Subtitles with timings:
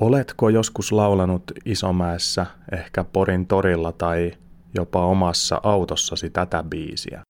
[0.00, 4.32] Oletko joskus laulanut Isomäessä, ehkä Porin torilla tai
[4.74, 7.22] jopa omassa autossasi tätä biisiä?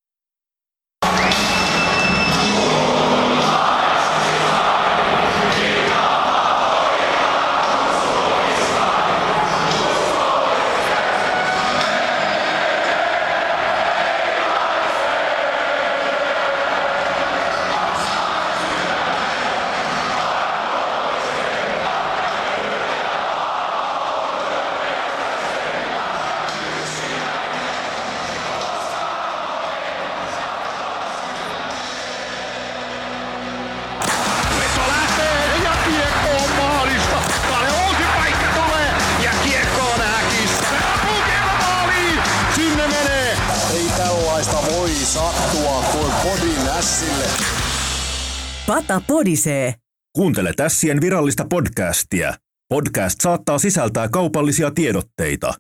[48.69, 49.75] Pata podisee.
[50.17, 52.35] Kuuntele Tässien virallista podcastia.
[52.69, 55.55] Podcast saattaa sisältää kaupallisia tiedotteita.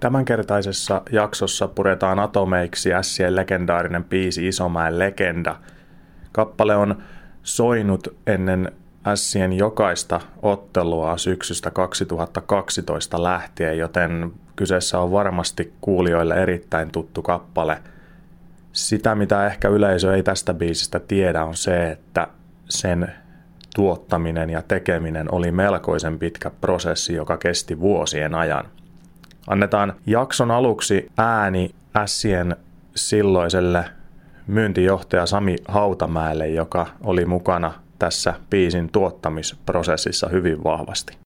[0.00, 5.60] Tämänkertaisessa jaksossa puretaan atomeiksi Ässien legendaarinen biisi Isomäen legenda.
[6.32, 7.02] Kappale on
[7.42, 8.72] soinut ennen
[9.06, 17.82] Ässien jokaista ottelua syksystä 2012 lähtien, joten kyseessä on varmasti kuulijoille erittäin tuttu kappale–
[18.72, 22.28] sitä, mitä ehkä yleisö ei tästä biisistä tiedä, on se, että
[22.68, 23.12] sen
[23.74, 28.64] tuottaminen ja tekeminen oli melkoisen pitkä prosessi, joka kesti vuosien ajan.
[29.46, 32.56] Annetaan jakson aluksi ääni Ässien
[32.94, 33.84] silloiselle
[34.46, 41.18] myyntijohtaja Sami Hautamäelle, joka oli mukana tässä biisin tuottamisprosessissa hyvin vahvasti.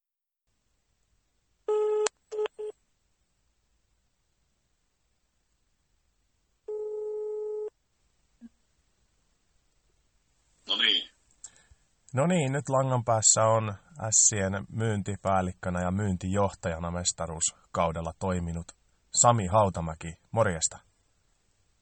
[12.14, 18.72] No niin, nyt langan päässä on Ässien myyntipäällikkönä ja myyntijohtajana mestaruuskaudella toiminut
[19.14, 20.14] Sami Hautamäki.
[20.30, 20.78] Morjesta.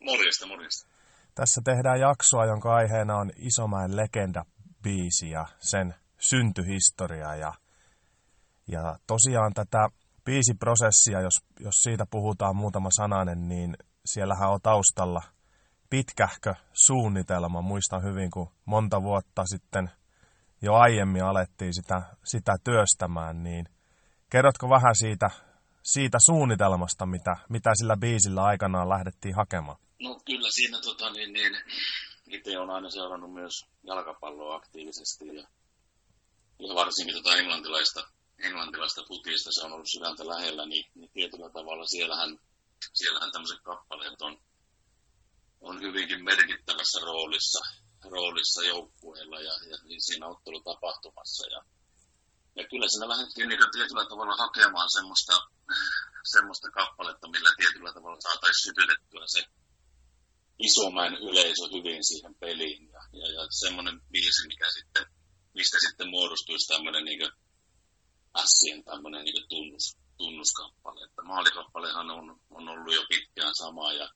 [0.04, 0.88] Morjesta, morjesta.
[1.34, 7.34] Tässä tehdään jaksoa, jonka aiheena on Isomäen legenda-biisi ja sen syntyhistoria.
[7.36, 7.54] Ja,
[8.68, 9.88] ja tosiaan tätä
[10.24, 15.22] biisiprosessia, jos, jos siitä puhutaan muutama sananen, niin siellähän on taustalla
[15.90, 17.62] pitkähkö suunnitelma.
[17.62, 19.90] Muistan hyvin, kun monta vuotta sitten–
[20.62, 23.64] jo aiemmin alettiin sitä, sitä työstämään, niin
[24.30, 25.30] kerrotko vähän siitä,
[25.82, 29.78] siitä suunnitelmasta, mitä, mitä sillä biisillä aikanaan lähdettiin hakemaan?
[30.02, 31.52] No kyllä siinä tota, niin, niin,
[32.26, 35.46] itse on aina seurannut myös jalkapalloa aktiivisesti ja,
[36.58, 38.00] ja varsinkin tota englantilaista,
[38.38, 42.38] englantilaista futista, se on ollut sydäntä lähellä, niin, niin tietyllä tavalla siellähän,
[42.94, 44.38] siellähän tämmöiset kappaleet on,
[45.60, 47.60] on hyvinkin merkittävässä roolissa
[48.10, 51.46] roolissa joukkueella ja, ja niin siinä ottelutapahtumassa.
[51.54, 51.60] Ja,
[52.56, 55.34] ja kyllä siinä lähdettiin niin tietyllä tavalla hakemaan semmoista,
[56.34, 59.42] semmoista kappaletta, millä tietyllä tavalla saataisiin sytytettyä se
[60.58, 62.88] isomäen yleisö hyvin siihen peliin.
[62.94, 65.04] Ja, ja, ja semmoinen biisi, mikä sitten,
[65.54, 67.32] mistä sitten muodostuisi tämmöinen niin
[68.46, 71.04] Sien tämmöinen niin tunnus, tunnuskappale.
[71.04, 74.08] Että maalikappalehan on, on ollut jo pitkään sama ja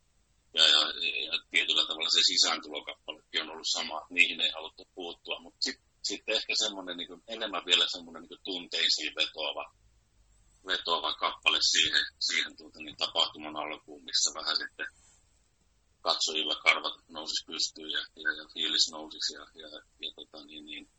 [0.56, 0.81] ja, ja,
[1.27, 6.28] ja tietyllä tavalla se sisääntulokappalekin on ollut sama, niihin ei haluttu puuttua, mutta sitten sit
[6.28, 9.65] ehkä semmoinen niin enemmän vielä semmoinen niin tunteisiin vetoava,
[10.66, 14.87] vetoava kappale siihen, siihen tuota, niin tapahtuman alkuun, missä vähän sitten
[16.00, 19.69] katsojilla karvat nousisi pystyyn ja, ja, ja fiilis nousisi ja, ja,
[20.03, 20.91] ja tota, niin, niin,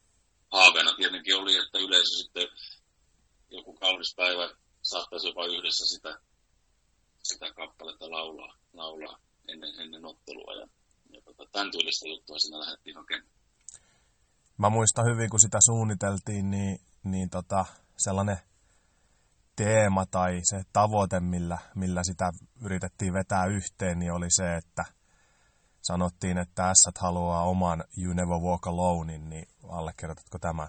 [0.52, 2.48] haaveena tietenkin oli, että yleisö sitten
[3.50, 6.20] joku kaunis päivä saattaisi jopa yhdessä sitä,
[7.24, 10.54] sitä kappaletta laulaa, laulaa ennen, ennen ottelua.
[10.54, 10.68] Ja,
[11.10, 13.32] ja tota, tämän tyylistä juttua siinä lähdettiin hakemaan.
[14.58, 17.66] Mä muistan hyvin, kun sitä suunniteltiin, niin, niin tota,
[17.98, 18.38] sellainen
[19.56, 22.32] teema tai se tavoite, millä, millä sitä
[22.66, 24.86] yritettiin vetää yhteen, niin oli se, että
[25.82, 30.68] sanottiin, että S haluaa oman You Never Walk Alone, niin allekirjoitatko tämä?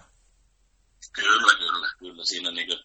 [1.13, 2.23] Kyllä, kyllä, kyllä.
[2.25, 2.75] Siinä, niinku,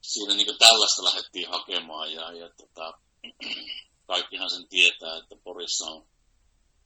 [0.00, 2.98] siinä niinku tällaista lähdettiin hakemaan ja, ja tota,
[4.10, 6.06] kaikkihan sen tietää, että Porissa on,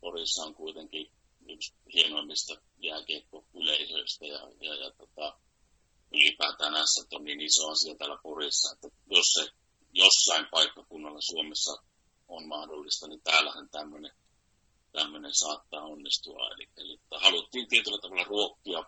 [0.00, 1.12] Porissa on kuitenkin
[1.48, 5.38] yksi hienoimmista jääkiekko-yleisöistä ja, ja, ja tota,
[6.12, 9.48] ylipäätään S on niin iso asia täällä Porissa, että jos se
[9.92, 11.72] jossain paikkakunnalla Suomessa
[12.28, 14.12] on mahdollista, niin täällähän tämmöinen
[14.92, 16.50] tämmöinen saattaa onnistua.
[16.50, 18.84] Eli, eli haluttiin tietyllä tavalla ruokkia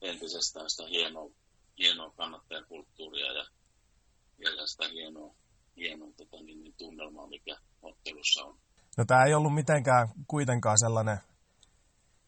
[0.00, 1.30] entisestään sitä hienoa,
[1.78, 3.44] hienoa kannattajakulttuuria ja,
[4.38, 5.34] ja sitä hienoa,
[5.80, 8.58] hienoa tota, niin, niin tunnelmaa, mikä ottelussa on.
[8.98, 11.18] No tämä ei ollut mitenkään kuitenkaan sellainen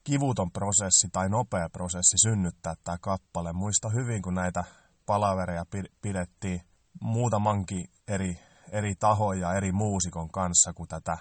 [0.04, 3.52] kivuton prosessi tai nopea prosessi synnyttää tämä kappale.
[3.52, 4.64] Muista hyvin, kun näitä
[5.06, 5.64] palavereja
[6.02, 6.60] pidettiin
[7.00, 8.38] muutamankin eri,
[8.72, 11.18] eri tahoja eri muusikon kanssa, kun tätä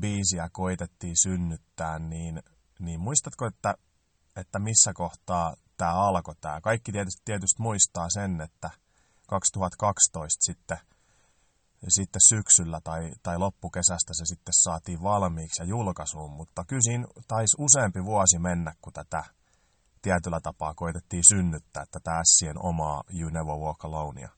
[0.00, 2.42] biisiä koitettiin synnyttää, niin,
[2.78, 3.74] niin muistatko, että,
[4.36, 6.60] että missä kohtaa tämä alkoi tämä?
[6.60, 8.70] Kaikki tietysti, tietysti muistaa sen, että
[9.28, 10.78] 2012 sitten,
[11.88, 17.56] sitten syksyllä tai, tai loppukesästä se sitten saatiin valmiiksi ja julkaisuun, mutta kyllä siinä taisi
[17.58, 19.22] useampi vuosi mennä, kun tätä
[20.02, 24.30] tietyllä tapaa koitettiin synnyttää tätä Sien omaa You Never Walk Alonea.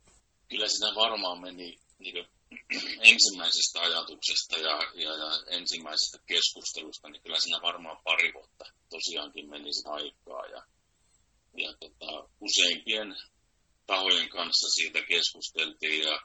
[0.48, 2.26] Kyllä sitä varmaan meni niin
[3.12, 9.72] ensimmäisestä ajatuksesta ja, ja, ja ensimmäisestä keskustelusta, niin kyllä siinä varmaan pari vuotta tosiaankin meni
[9.72, 10.46] sitä aikaa.
[10.46, 10.62] Ja,
[11.56, 13.16] ja tota, useimpien
[13.86, 16.20] tahojen kanssa siitä keskusteltiin ja,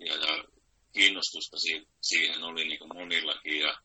[0.00, 0.44] ja, ja
[0.92, 3.60] kiinnostusta si, siihen oli niin monillakin.
[3.60, 3.78] Ja,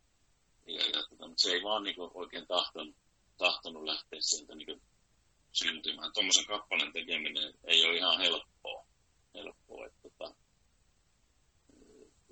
[0.68, 2.96] ja, ja tota, mutta se ei vaan niin oikein tahtonut,
[3.38, 4.82] tahtonut lähteä sieltä niin
[5.52, 6.14] syntymään.
[6.14, 8.88] Tuommoisen kappaleen tekeminen ei ole ihan helppoa.
[9.34, 10.36] helppoa että, tota,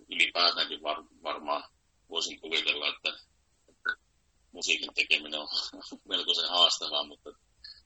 [0.10, 1.64] ylipäätäänkin var, varmaan
[2.10, 3.10] voisin kuvitella, että,
[3.70, 3.96] että
[4.52, 5.48] musiikin tekeminen on
[6.10, 7.30] melkoisen haastavaa, mutta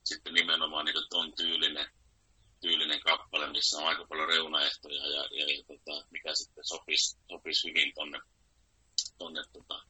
[0.04, 1.90] sitten nimenomaan niin tuon tyylinen,
[2.62, 7.68] tyylinen kappale, missä on aika paljon reunaehtoja ja, ja, ja tota, mikä sitten sopisi, sopisi
[7.68, 8.20] hyvin tonne,
[9.18, 9.84] tonne tota,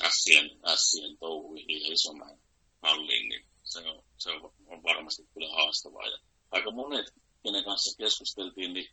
[0.00, 2.38] ässien, ässien touhuihin ja isomman
[2.82, 6.06] halliin, niin se on, se on, varmasti kyllä haastavaa.
[6.06, 6.18] Ja
[6.50, 7.06] aika monet,
[7.42, 8.88] kenen kanssa keskusteltiin, niin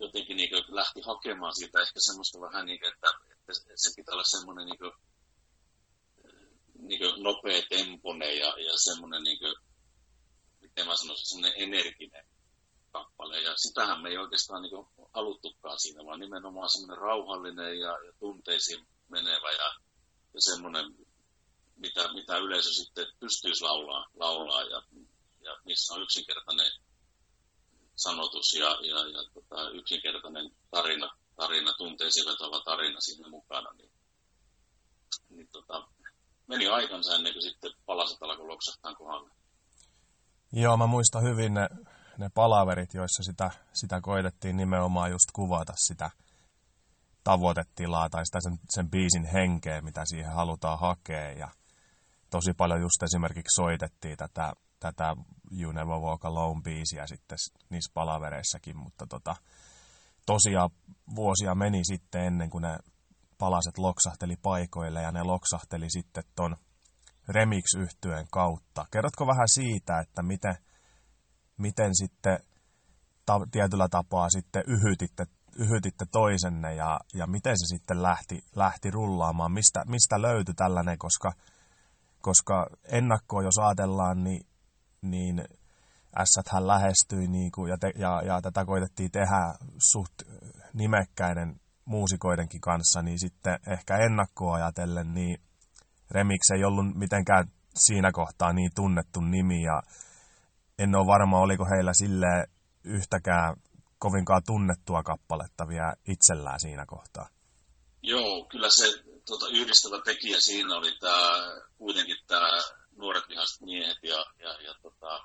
[0.00, 4.66] jotenkin niin lähti hakemaan siitä ehkä semmoista vähän niin että, että se pitää olla semmoinen
[4.66, 4.92] niin kuin,
[6.88, 9.54] niin kuin nopea tempone ja, ja semmoinen, niin kuin,
[10.76, 12.26] miten mä sanoisin, semmoinen energinen
[12.92, 13.40] kappale.
[13.40, 18.86] Ja sitähän me ei oikeastaan niin haluttukaan siinä, vaan nimenomaan semmoinen rauhallinen ja, ja tunteisiin
[19.08, 19.74] menevä ja,
[20.34, 20.84] ja semmoinen,
[21.76, 24.82] mitä, mitä yleisö sitten pystyisi laulaa, laulaa ja,
[25.40, 26.72] ja missä on yksinkertainen
[27.94, 33.92] sanotus ja, ja, ja tota, yksinkertainen tarina, tarina tunteisiin vetova tarina siinä mukana, niin,
[35.28, 35.88] niin tota,
[36.46, 39.45] meni aikansa ennen kuin sitten palaset alkoi loksahtaa kohdalle.
[40.58, 41.68] Joo, mä muistan hyvin ne,
[42.18, 46.10] ne palaverit, joissa sitä, sitä koitettiin nimenomaan just kuvata sitä
[47.24, 51.32] tavoitetilaa tai sitä sen, sen biisin henkeä, mitä siihen halutaan hakea.
[51.32, 51.48] Ja
[52.30, 55.16] tosi paljon just esimerkiksi soitettiin tätä tätä
[55.60, 57.38] You Never Walk Alone-biisiä sitten
[57.70, 59.36] niissä palavereissakin, mutta tota,
[60.26, 60.70] tosiaan
[61.14, 62.78] vuosia meni sitten ennen kuin ne
[63.38, 66.56] palaset loksahteli paikoille ja ne loksahteli sitten ton
[67.28, 68.86] remix yhtyeen kautta.
[68.90, 70.56] Kerrotko vähän siitä, että miten,
[71.56, 72.38] miten sitten
[73.26, 75.26] ta- tietyllä tapaa sitten yhytitte,
[75.58, 81.32] yhytitte toisenne ja, ja miten se sitten lähti, lähti rullaamaan, mistä, mistä löytyi tällainen, koska,
[82.20, 84.46] koska ennakkoa jos ajatellaan, niin
[85.02, 85.44] niin
[86.24, 90.22] s hän lähestyi niin kuin, ja, te, ja, ja tätä koitettiin tehdä suht
[90.72, 95.40] nimekkäiden muusikoidenkin kanssa, niin sitten ehkä ennakkoa ajatellen, niin
[96.10, 97.44] Remix ei ollut mitenkään
[97.74, 99.82] siinä kohtaa niin tunnettu nimi, ja
[100.78, 102.46] en ole varma, oliko heillä sille
[102.84, 103.56] yhtäkään
[103.98, 107.28] kovinkaan tunnettua kappaletta vielä itsellään siinä kohtaa.
[108.02, 111.32] Joo, kyllä se tuota, yhdistävä tekijä siinä oli tämä,
[111.78, 112.50] kuitenkin tämä
[112.96, 115.20] nuoret vihaiset miehet ja, ja, ja, tota,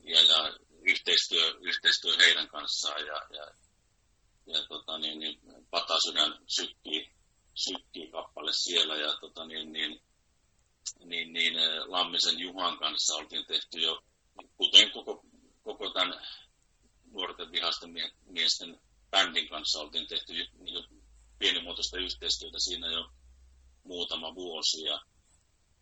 [0.00, 3.46] ja, ja yhteistyö, yhteistyö heidän kanssaan ja, ja,
[4.46, 5.40] ja tota, niin, niin,
[5.70, 7.12] Patasydän sykkii,
[7.54, 10.00] sykkii kappale siellä ja tota, niin, niin,
[11.04, 11.54] niin, niin,
[11.86, 14.02] Lammisen Juhan kanssa oltiin tehty jo,
[14.56, 15.24] kuten koko,
[15.62, 16.26] koko tämän
[17.12, 17.90] nuorten vihasten
[18.26, 18.80] miesten
[19.10, 21.02] bändin kanssa oltiin tehty niin
[21.38, 23.10] pienimuotoista yhteistyötä siinä jo
[23.84, 25.00] muutama vuosi ja,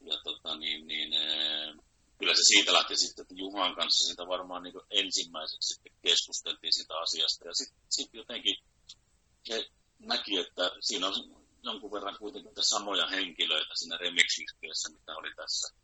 [0.00, 1.74] ja tota, niin, niin, ee,
[2.18, 7.48] kyllä se siitä lähti sitten, että Juhan kanssa sitä varmaan niin ensimmäiseksi keskusteltiin sitä asiasta.
[7.48, 8.56] Ja sitten sit jotenkin
[9.50, 9.64] he
[9.98, 14.26] näki, että siinä on jonkun verran kuitenkin samoja henkilöitä siinä remix
[14.92, 15.74] mitä oli tässä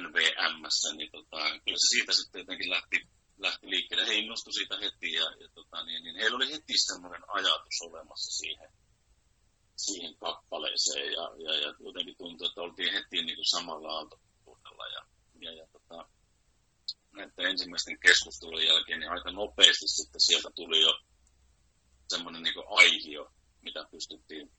[0.00, 2.96] NVMssä, niin tota, kyllä se siitä sitten jotenkin lähti,
[3.38, 4.06] lähti liikkeelle.
[4.06, 8.30] He innostui siitä heti ja, ja tota, niin, niin heillä oli heti semmoinen ajatus olemassa
[8.40, 8.70] siihen,
[9.76, 15.02] siihen kappaleeseen ja, ja, ja jotenkin tuntui, että oltiin heti niin kuin samalla aaltopuolella ja,
[15.40, 16.08] ja, ja tota,
[17.12, 20.92] näiden ensimmäisten keskustelujen jälkeen niin aika nopeasti sitten sieltä tuli jo
[22.08, 24.52] semmoinen niin aihio, mitä pystyttiin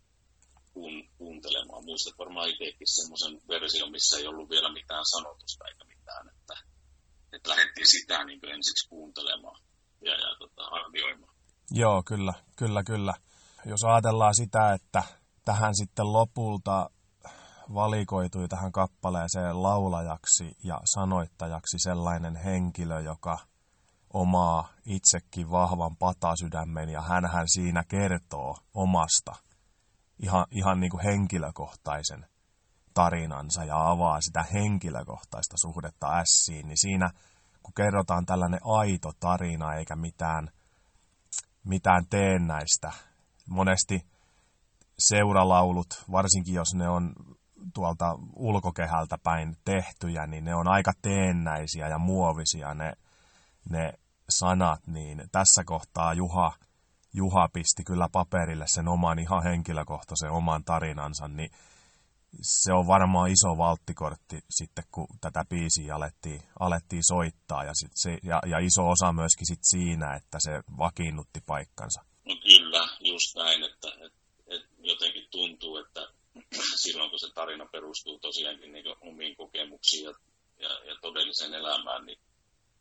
[0.74, 1.86] kuun, kuuntelemaan.
[1.86, 6.56] Muistat varmaan itsekin semmoisen version, missä ei ollut vielä mitään sanotusta eikä mitään, että,
[7.34, 9.62] että lähdettiin sitä niin ensiksi kuuntelemaan
[10.02, 11.36] ja, ja tota, arvioimaan.
[11.72, 13.14] Joo, kyllä, kyllä, kyllä
[13.66, 15.04] jos ajatellaan sitä, että
[15.46, 16.90] tähän sitten lopulta
[17.74, 23.38] valikoitui tähän kappaleeseen laulajaksi ja sanoittajaksi sellainen henkilö, joka
[24.14, 29.36] omaa itsekin vahvan patasydämen ja hän siinä kertoo omasta
[30.20, 32.26] ihan, ihan niin kuin henkilökohtaisen
[32.94, 37.10] tarinansa ja avaa sitä henkilökohtaista suhdetta ässiin, niin siinä
[37.64, 40.50] kun kerrotaan tällainen aito tarina eikä mitään,
[41.64, 42.92] mitään teennäistä,
[43.50, 44.06] monesti
[45.00, 47.14] seuralaulut, varsinkin jos ne on
[47.74, 52.94] tuolta ulkokehältä päin tehtyjä, niin ne on aika teennäisiä ja muovisia ne,
[53.70, 53.94] ne
[54.30, 56.54] sanat, niin tässä kohtaa Juha,
[57.14, 61.52] Juha pisti kyllä paperille sen oman ihan henkilökohtaisen oman tarinansa, niin
[62.42, 68.18] se on varmaan iso valttikortti sitten, kun tätä biisiä alettiin, alettiin soittaa ja, sit se,
[68.24, 72.02] ja, ja iso osa myöskin sit siinä, että se vakiinnutti paikkansa.
[72.26, 76.02] No kyllä, just näin, että, että, että jotenkin tuntuu, että
[76.84, 80.14] silloin kun se tarina perustuu tosiaankin niin omiin kokemuksiin ja,
[80.60, 82.20] ja, ja todelliseen elämään, niin,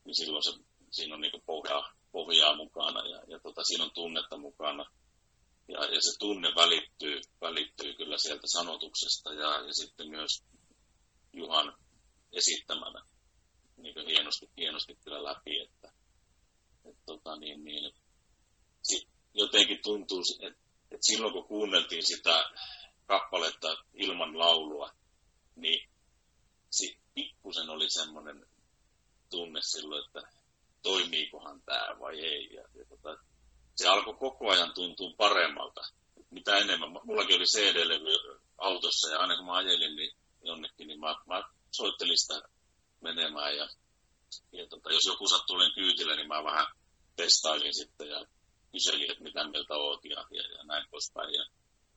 [0.05, 0.53] niin silloin se,
[0.91, 4.85] siinä on niin pohjaa, pohjaa mukana ja, ja tota, siinä on tunnetta mukana.
[5.69, 10.42] Ja, ja se tunne välittyy, välittyy kyllä sieltä sanotuksesta ja, ja sitten myös
[11.33, 11.76] Juhan
[12.33, 13.04] esittämänä
[13.76, 15.92] niin kuin hienosti, hienosti kyllä läpi, että,
[16.85, 17.95] että tota, niin, niin,
[18.83, 22.45] sit jotenkin tuntuu, että, että silloin kun kuunneltiin sitä
[23.07, 24.90] kappaletta ilman laulua,
[25.57, 25.90] niin
[26.71, 28.47] si, pikkusen oli semmoinen
[29.31, 30.41] tunne silloin, että
[30.83, 32.55] toimiikohan tämä vai ei.
[32.55, 33.17] Ja, ja tota,
[33.77, 35.81] se alkoi koko ajan tuntua paremmalta.
[36.31, 36.91] Mitä enemmän.
[37.05, 42.19] Mullakin oli CD-levy autossa ja aina kun mä ajelin niin jonnekin, niin mä, mä soittelin
[42.19, 42.49] sitä
[43.01, 43.57] menemään.
[43.57, 43.69] Ja,
[44.53, 46.67] ja tota, jos joku sattui olemaan kyytillä, niin mä vähän
[47.17, 48.27] testailin sitten ja
[48.73, 51.35] kyselin, että mitä mieltä oot ja, ja, ja näin poispäin.
[51.35, 51.45] Ja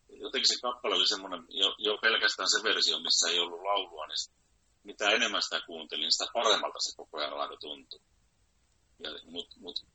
[0.10, 4.36] jotenkin se kappale oli semmoinen, jo, jo pelkästään se versio, missä ei ollut laulua, niin
[4.84, 8.00] mitä enemmän sitä kuuntelin, sitä paremmalta se koko ajan alkoi tuntua.
[9.26, 9.86] Mutta mut,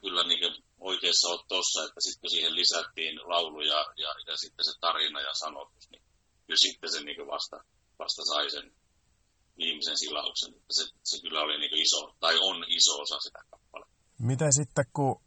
[0.00, 4.72] kyllä niin oikeassa olet tuossa, että sitten siihen lisättiin laulu ja, ja, ja sitten se
[4.80, 6.02] tarina ja sanotus, niin
[6.46, 7.56] kyllä sitten se niin vasta,
[7.98, 8.72] vasta sai sen
[9.58, 10.54] viimeisen silauksen.
[10.70, 13.94] Se, se kyllä oli niin iso, tai on iso osa sitä kappaletta.
[14.18, 15.22] Miten sitten, kun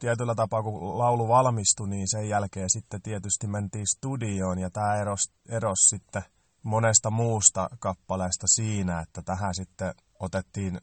[0.00, 5.22] tietyllä tapaa, kun laulu valmistui, niin sen jälkeen sitten tietysti mentiin studioon, ja tämä eros,
[5.48, 6.22] eros sitten
[6.62, 10.80] monesta muusta kappaleesta siinä, että tähän sitten otettiin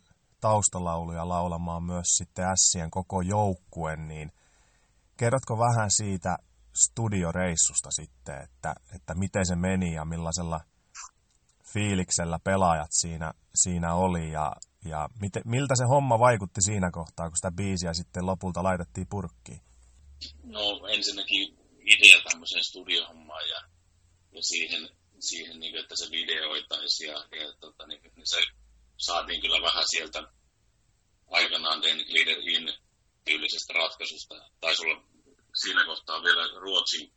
[0.47, 4.31] taustalauluja laulamaan myös sitten Ässien koko joukkue, niin
[5.17, 6.37] kerrotko vähän siitä
[6.83, 10.59] studioreissusta sitten, että, että miten se meni ja millaisella
[11.73, 17.37] fiiliksellä pelaajat siinä, siinä oli ja, ja miten, miltä se homma vaikutti siinä kohtaa, kun
[17.37, 19.61] sitä biisiä sitten lopulta laitettiin purkkiin?
[20.43, 21.57] No ensinnäkin
[21.93, 23.61] idea tämmöiseen studiohommaan ja,
[24.31, 28.37] ja siihen, siihen niin, että se videoitaisi ja, ja tota, niin, niin se
[28.97, 30.23] saatiin kyllä vähän sieltä
[31.31, 32.73] aikanaan Den Glider In
[33.25, 34.35] tyylisestä ratkaisusta.
[34.61, 35.03] Taisi olla
[35.63, 37.13] siinä kohtaa vielä Ruotsin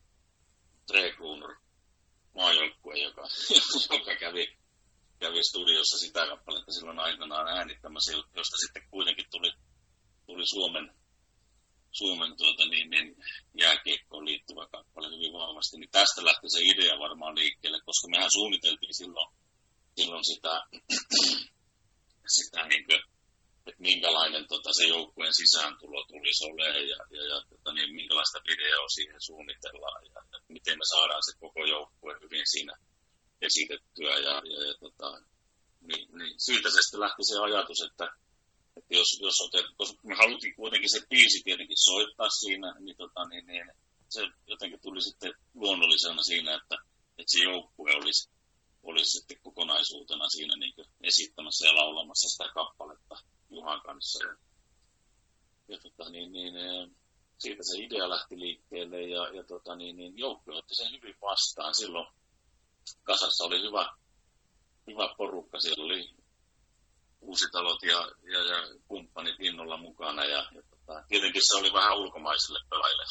[0.87, 1.57] Trekruunur
[2.35, 3.23] maajoukkue, joka,
[3.99, 4.45] joka kävi,
[5.19, 9.51] kävi studiossa sitä kappaletta silloin aikanaan äänittämässä, josta sitten kuitenkin tuli,
[10.27, 10.95] tuli Suomen,
[11.93, 13.17] Suomen tuota, niin, niin,
[13.61, 15.79] jääkiekkoon liittyvä kappale hyvin vahvasti.
[15.79, 19.31] Niin tästä lähti se idea varmaan liikkeelle, koska mehän suunniteltiin silloin,
[19.97, 20.55] silloin sitä,
[22.37, 23.01] sitä niin kuin,
[23.69, 28.89] että minkälainen tota, se joukkueen sisääntulo tulisi olemaan ja, ja, ja tota, niin, minkälaista videoa
[28.97, 32.75] siihen suunnitellaan ja, ja miten me saadaan se koko joukkue hyvin siinä
[33.41, 34.15] esitettyä.
[34.27, 35.09] Ja, ja, ja tota,
[35.89, 38.07] niin, niin siitä se sitten lähti se ajatus, että,
[38.77, 43.29] että jos, jos otet, koska me haluttiin kuitenkin se biisi tietenkin soittaa siinä, niin, tota,
[43.31, 43.67] niin, niin
[44.09, 46.77] se jotenkin tuli sitten luonnollisena siinä, että,
[47.19, 48.31] että se joukkue olisi,
[48.83, 50.75] olisi sitten kokonaisuutena siinä niin
[51.09, 53.17] esittämässä ja laulamassa sitä kappaletta
[53.51, 54.27] Juhan kanssa.
[54.27, 54.35] Ja,
[55.69, 56.89] ja tota, niin, niin, eh,
[57.39, 61.75] siitä se idea lähti liikkeelle ja, ja tota, niin, niin, joukkue otti sen hyvin vastaan.
[61.75, 62.07] Silloin
[63.03, 63.95] kasassa oli hyvä,
[64.87, 65.61] hyvä porukka.
[65.61, 66.11] Siellä oli
[67.21, 68.01] uusitalot ja,
[68.33, 70.25] ja, ja kumppanit innolla mukana.
[70.25, 73.05] Ja, ja tota, tietenkin se oli vähän ulkomaisille pelaajille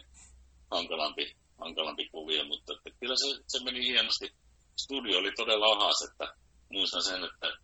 [0.74, 4.34] hankalampi, hankalampi kuvio, mutta että kyllä se, se meni hienosti.
[4.76, 6.34] Studio oli todella ahas, että
[6.70, 7.58] muistan sen, että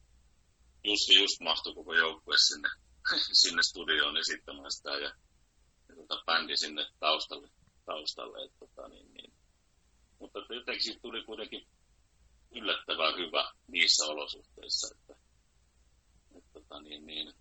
[0.84, 2.68] just just mahtui koko joukkue sinne,
[3.42, 5.12] sinne studioon esittämään sitä ja,
[5.88, 7.48] ja tota, bändi sinne taustalle.
[7.84, 9.32] taustalle et, tota, niin, niin.
[10.18, 11.66] Mutta jotenkin siitä tuli kuitenkin
[12.50, 15.16] yllättävän hyvä niissä olosuhteissa, että,
[16.38, 17.34] et, tota, niin, niin,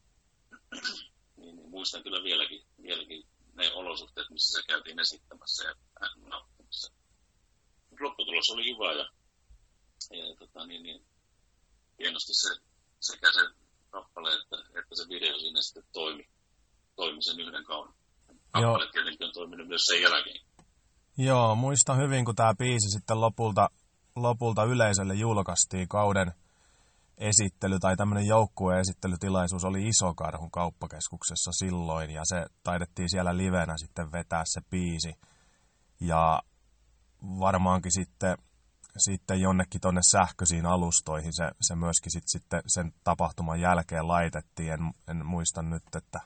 [1.38, 5.76] niin, niin, muistan kyllä vieläkin, vieläkin ne olosuhteet, missä se käytiin esittämässä ja
[6.30, 6.94] nauttimassa.
[8.00, 9.10] lopputulos oli hyvä ja,
[10.18, 11.06] ja tota, niin, niin,
[12.00, 12.50] hienosti se,
[13.00, 13.42] sekä se
[13.90, 16.26] kappale että, että se video siinä sitten toimi,
[16.96, 17.94] toimi sen yhden kauden.
[18.52, 18.92] Kappale Joo.
[18.92, 20.46] tietenkin on toiminut myös sen jälkeen.
[21.18, 23.70] Joo, muistan hyvin, kun tämä biisi sitten lopulta,
[24.16, 26.34] lopulta yleisölle julkaistiin kauden
[27.18, 34.12] esittely tai tämmöinen joukkueen esittelytilaisuus oli Isokarhun kauppakeskuksessa silloin ja se taidettiin siellä livenä sitten
[34.12, 35.14] vetää se biisi.
[36.00, 36.42] Ja
[37.40, 38.38] varmaankin sitten,
[38.98, 44.74] sitten jonnekin tonne sähköisiin alustoihin se, se myöskin sit, sitten sen tapahtuman jälkeen laitettiin.
[44.74, 46.20] En, en muista nyt, että,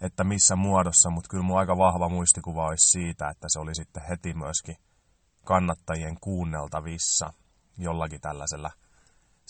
[0.00, 4.02] että missä muodossa, mutta kyllä mun aika vahva muistikuva olisi siitä, että se oli sitten
[4.08, 4.76] heti myöskin
[5.44, 7.32] kannattajien kuunneltavissa
[7.78, 8.70] jollakin tällaisella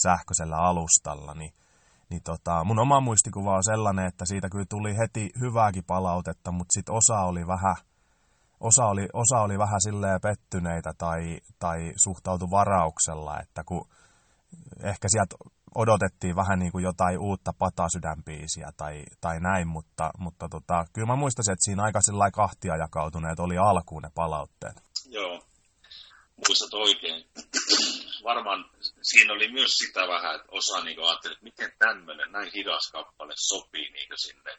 [0.02, 1.52] sähköisellä alustalla, niin,
[2.10, 6.72] niin tota, mun oma muistikuva on sellainen, että siitä kyllä tuli heti hyvääkin palautetta, mutta
[6.72, 7.76] sitten osa oli vähän,
[8.60, 13.88] osa oli, osa oli vähän silleen pettyneitä tai, tai suhtautui varauksella, että kun
[14.82, 15.36] ehkä sieltä
[15.74, 21.16] odotettiin vähän niin kuin jotain uutta patasydänpiisiä tai, tai näin, mutta, mutta tota, kyllä mä
[21.16, 24.76] muistasin, että siinä aika sillä kahtia jakautuneet oli alkuun ne palautteet.
[25.08, 25.34] Joo,
[26.36, 27.24] muistat oikein.
[28.24, 28.70] Varmaan
[29.02, 33.32] siinä oli myös sitä vähän, että osa niin ajatteli, että miten tämmöinen näin hidas kappale
[33.36, 34.52] sopii niin sinne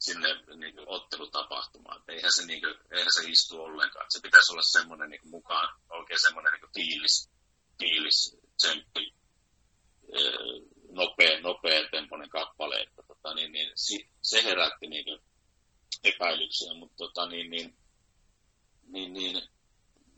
[0.00, 2.02] sinne niin kuin, ottelutapahtumaan.
[2.08, 4.06] eihän se, niin kuin, eihän se istu ollenkaan.
[4.08, 7.30] Se pitäisi olla semmoinen niin kuin, mukaan, oikein semmoinen niin kuin, fiilis,
[7.78, 9.14] fiilis, tsemppi,
[10.90, 12.80] nopea, nopea tempoinen kappale.
[12.80, 13.72] Että, tota, niin, niin,
[14.22, 15.20] se herätti niin kuin,
[16.04, 17.76] epäilyksiä, mutta tota, niin, niin,
[18.88, 19.42] niin, niin,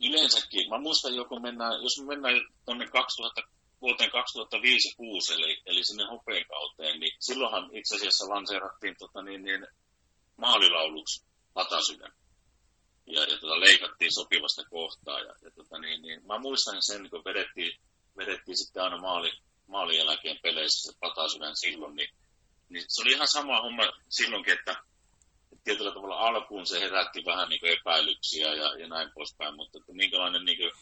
[0.00, 2.34] yleensäkin, mä muistan jo, kun mennään, jos me mennään
[2.64, 3.42] tuonne 2000,
[3.82, 6.04] vuoteen 2005-2006, eli, eli sinne
[6.48, 9.66] kauteen, niin silloinhan itse asiassa lanseerattiin tota, niin, niin,
[10.36, 12.12] maalilauluksi Patasydän.
[13.06, 15.18] Ja, ja tota, leikattiin sopivasta kohtaa.
[15.20, 17.80] Ja, ja tota, niin, niin, mä muistan sen, kun vedettiin,
[18.16, 19.32] vedettiin sitten aina maali,
[19.66, 22.10] maalin jälkeen peleissä se Patasydän silloin, niin,
[22.68, 24.76] niin se oli ihan sama homma silloinkin, että
[25.64, 30.44] tietyllä tavalla alkuun se herätti vähän niin epäilyksiä ja, ja näin poispäin, mutta että minkälainen
[30.44, 30.72] niin kuin,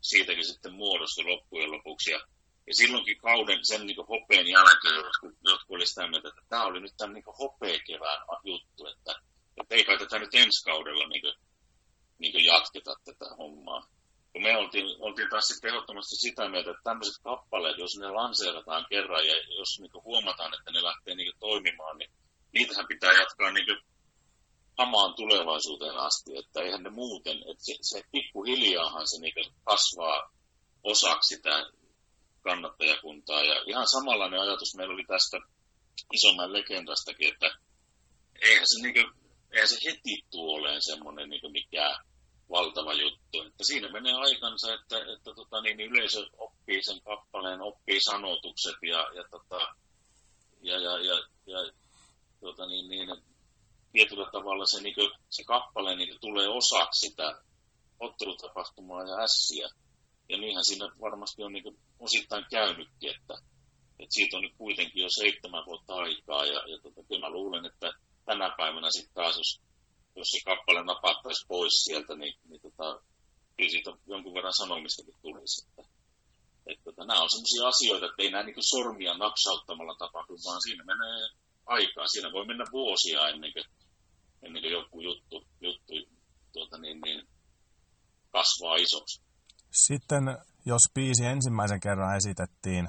[0.00, 2.10] siitäkin sitten muodostui loppujen lopuksi.
[2.10, 2.20] Ja,
[2.66, 6.80] ja silloinkin kauden sen niin hopeen jälkeen jotkut, jotkut oli sitä mieltä, että tämä oli
[6.80, 9.20] nyt tämän niin hopeekevään juttu, että,
[9.60, 11.34] että ei kai tätä nyt ensi kaudella niin kuin,
[12.18, 13.88] niin kuin jatketa tätä hommaa.
[14.32, 18.86] Kun me oltiin, oltiin taas sitten ehdottomasti sitä mieltä, että tämmöiset kappaleet, jos ne lanseerataan
[18.90, 22.10] kerran ja jos niin huomataan, että ne lähtee niin toimimaan, niin
[22.52, 23.66] niitähän pitää jatkaa niin
[24.80, 30.32] hamaan tulevaisuuteen asti, että eihän ne muuten, että se, se pikkuhiljaahan se niin kasvaa
[30.82, 31.70] osaksi sitä
[32.42, 33.42] kannattajakuntaa.
[33.42, 35.38] Ja ihan samanlainen ajatus meillä oli tästä
[36.12, 37.50] isomman legendastakin, että
[38.46, 39.08] eihän se, niin kuin,
[39.52, 42.04] eihän se heti tule olemaan semmoinen niin mikään
[42.50, 43.42] valtava juttu.
[43.46, 48.76] Että siinä menee aikansa, että, että tota, niin, niin yleisö oppii sen kappaleen, oppii sanotukset
[48.82, 49.60] ja, ja, tota,
[50.60, 51.14] ja, ja, ja,
[51.46, 51.72] ja
[52.40, 53.08] tota, niin, niin,
[53.92, 57.42] tietyllä tavalla se, niin kuin, se kappale niin kuin, tulee osaksi sitä
[58.00, 59.68] ottelutapahtumaa ja ässiä.
[60.28, 63.34] Ja niinhän siinä varmasti on niin kuin, osittain käynytkin, että,
[63.98, 66.44] että siitä on nyt kuitenkin jo seitsemän vuotta aikaa.
[66.46, 67.92] Ja, ja tota, kyllä mä luulen, että
[68.24, 69.60] tänä päivänä sitten taas, jos,
[70.16, 73.00] jos se kappale napattaisi pois sieltä, niin, niin tota,
[73.56, 75.66] kyllä siitä jonkun verran sanomistakin tulisi.
[75.66, 75.82] Että,
[76.66, 80.84] että, tota, nämä on sellaisia asioita, että ei nämä niin sormia napsauttamalla tapahdu, vaan siinä
[80.84, 81.28] menee
[81.76, 82.06] aikaa.
[82.08, 83.64] Siinä voi mennä vuosia ennen kuin
[84.42, 85.92] ennen kuin joku juttu, juttu
[86.52, 87.28] tuota, niin, niin,
[88.30, 89.22] kasvaa isoksi.
[89.70, 90.24] Sitten
[90.66, 92.88] jos biisi ensimmäisen kerran esitettiin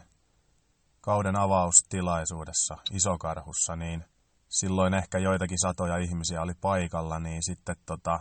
[1.01, 4.05] kauden avaustilaisuudessa Isokarhussa, niin
[4.49, 8.19] silloin ehkä joitakin satoja ihmisiä oli paikalla, niin sitten tota,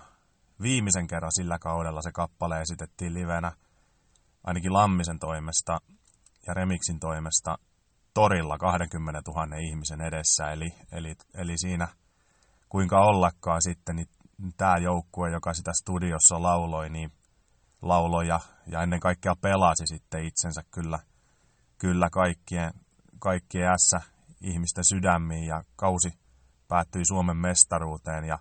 [0.62, 3.52] viimeisen kerran sillä kaudella se kappale esitettiin livenä
[4.44, 5.80] ainakin Lammisen toimesta
[6.46, 7.58] ja Remixin toimesta
[8.14, 10.50] torilla 20 000 ihmisen edessä.
[10.50, 11.88] Eli, eli, eli siinä
[12.68, 14.08] kuinka ollakaan sitten, niin
[14.56, 17.12] tämä joukkue, joka sitä studiossa lauloi, niin
[17.82, 20.98] lauloi ja, ja ennen kaikkea pelasi sitten itsensä kyllä,
[21.78, 22.70] kyllä kaikkien,
[23.18, 24.00] kaikkien ässä
[24.40, 26.18] ihmisten sydämiin ja kausi
[26.68, 28.38] päättyi Suomen mestaruuteen ja,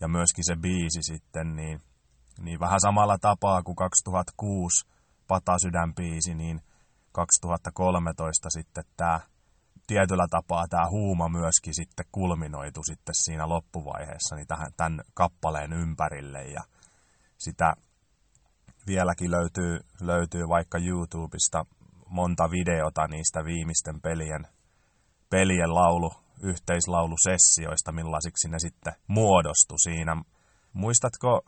[0.00, 1.80] ja myöskin se biisi sitten, niin,
[2.40, 4.86] niin vähän samalla tapaa kuin 2006
[5.26, 6.60] Patasydän-biisi, niin
[7.14, 9.20] 2013 sitten tämä
[9.86, 16.42] tietyllä tapaa tämä huuma myöskin sitten kulminoitu sitten siinä loppuvaiheessa niin tähän, tämän kappaleen ympärille
[16.42, 16.62] ja
[17.38, 17.74] sitä
[18.86, 21.66] vieläkin löytyy, löytyy vaikka YouTubesta
[22.08, 24.46] monta videota niistä viimeisten pelien,
[25.30, 30.16] pelien laulu, yhteislaulusessioista, millaisiksi ne sitten muodostu siinä.
[30.72, 31.40] Muistatko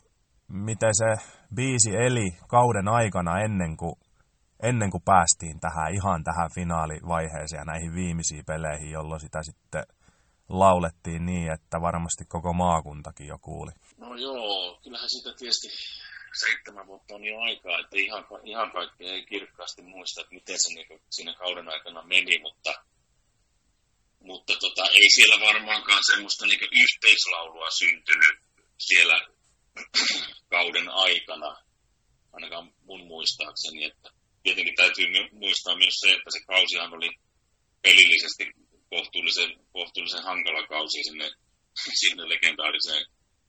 [0.48, 3.94] miten se biisi eli kauden aikana ennen kuin,
[4.62, 9.84] ennen kuin päästiin tähän ihan tähän finaalivaiheeseen ja näihin viimeisiin peleihin, jolloin sitä sitten
[10.48, 13.70] laulettiin niin, että varmasti koko maakuntakin jo kuuli.
[13.96, 15.68] No joo, kyllähän sitä tietysti
[16.40, 20.74] seitsemän vuotta on jo aikaa, että ihan, ihan kaikkea ei kirkkaasti muista, että miten se
[20.74, 22.72] niin siinä kauden aikana meni, mutta,
[24.20, 28.36] mutta tota, ei siellä varmaankaan semmoista niin yhteislaulua syntynyt
[28.78, 29.26] siellä
[30.56, 31.56] kauden aikana,
[32.32, 34.10] ainakaan mun muistaakseni, että
[34.46, 37.10] tietenkin täytyy muistaa myös se, että se kausihan oli
[37.82, 38.44] pelillisesti
[38.94, 41.28] kohtuullisen, kohtuullisen hankala kausi sinne,
[42.02, 43.04] sinne legendaariseen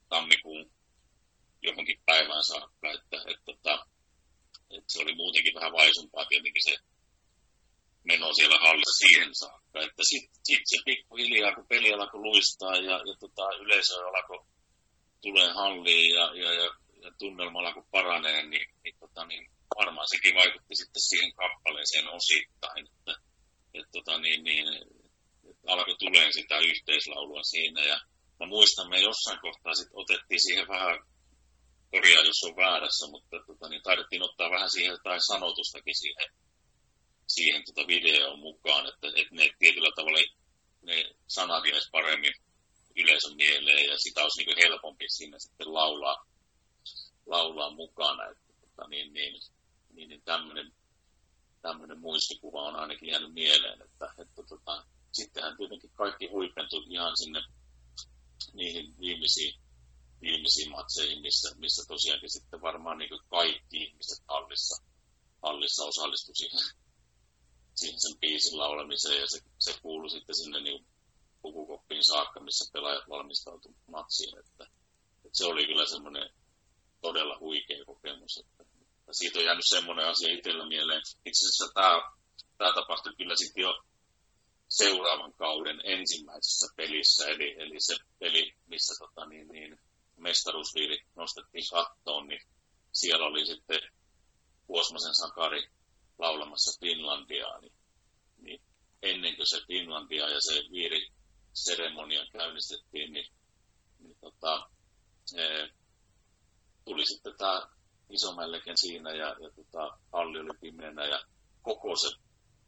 [0.09, 0.71] tammikuun
[1.61, 3.73] johonkin päivään saakka, että, että, että, että,
[4.75, 6.75] että se oli muutenkin vähän vaisumpaa tietenkin se
[8.03, 9.77] meno siellä hallissa siihen saakka.
[9.81, 14.45] Että sitten sit se pikkuhiljaa, kun peli alkoi luistaa ja, ja tota, yleisö alkoi
[15.21, 16.69] tulee halliin ja, ja, ja,
[17.03, 22.87] ja tunnelma alkoi paranee, niin, niin, tota, niin varmaan sekin vaikutti sitten siihen kappaleeseen osittain,
[22.93, 23.13] että,
[23.73, 24.67] että, tota, niin, niin,
[25.49, 27.99] että alkoi tulee sitä yhteislaulua siinä ja
[28.39, 30.99] mä muistan, me jossain kohtaa sitten otettiin siihen vähän
[31.91, 36.29] korjaa, jos on väärässä, mutta tota, niin taidettiin ottaa vähän siihen jotain sanotustakin siihen,
[37.27, 40.19] siihen tota videoon mukaan, että, että ne tietyllä tavalla
[40.81, 42.33] ne sanat jäisi paremmin
[42.95, 46.25] yleisön mieleen ja sitä olisi niin helpompi siinä sitten laulaa,
[47.25, 48.23] laulaa mukana.
[48.31, 49.33] Että, tota, niin, niin,
[49.97, 50.71] niin, niin tämmöinen,
[51.61, 57.41] tämmöinen muistikuva on ainakin jäänyt mieleen, että, että tota, sittenhän tietenkin kaikki huipentui ihan sinne
[58.53, 59.59] niihin viimeisiin
[60.21, 64.83] viimeisiin matseihin, missä, missä tosiaankin sitten varmaan niin kaikki ihmiset hallissa,
[65.41, 66.59] hallissa osallistu siihen,
[67.75, 70.87] siihen sen biisin laulemiseen ja se, se kuului sitten sinne niin
[71.41, 74.39] pukukoppiin saakka, missä pelaajat valmistautuivat matsiin.
[74.39, 74.63] Että,
[75.25, 76.29] että se oli kyllä semmoinen
[77.01, 78.37] todella huikea kokemus.
[78.37, 78.76] Että
[79.11, 81.01] siitä on jäänyt semmoinen asia itsellä mieleen.
[81.25, 82.01] Itse asiassa tämä,
[82.57, 83.73] tämä tapahtui kyllä sitten jo
[84.69, 89.79] seuraavan kauden ensimmäisessä pelissä, eli, eli se peli, missä tota, niin, niin,
[90.17, 92.41] mestaruusviiri nostettiin kattoon, niin
[92.93, 93.79] siellä oli sitten
[94.67, 95.69] Kuosmasen Sakari
[96.17, 97.73] laulamassa Finlandiaa, niin,
[98.37, 98.61] niin
[99.01, 101.07] ennen kuin se Finlandia ja se viiri
[101.53, 103.33] seremonia käynnistettiin, niin,
[103.99, 104.69] niin tota,
[105.35, 105.69] e,
[106.85, 107.76] tuli sitten tämä
[108.09, 111.19] Isomäellekin siinä ja, ja tota, halli oli pimeänä ja
[111.61, 112.07] koko se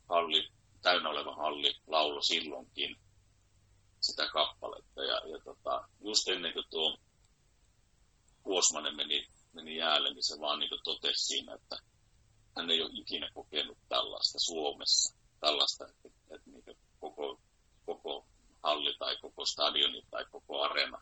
[0.09, 0.49] halli,
[0.81, 2.95] täynnä oleva halli laulo silloinkin
[4.01, 5.03] sitä kappaletta.
[5.03, 6.97] Ja, ja tota, just ennen kuin tuo
[8.43, 11.77] Kuosmanen meni, meni jäälle, niin se vaan niin totesi siinä, että
[12.55, 17.39] hän ei ole ikinä kokenut tällaista Suomessa, tällaista, että, että niin koko,
[17.85, 18.25] koko
[18.63, 21.01] halli tai koko stadioni tai koko areena,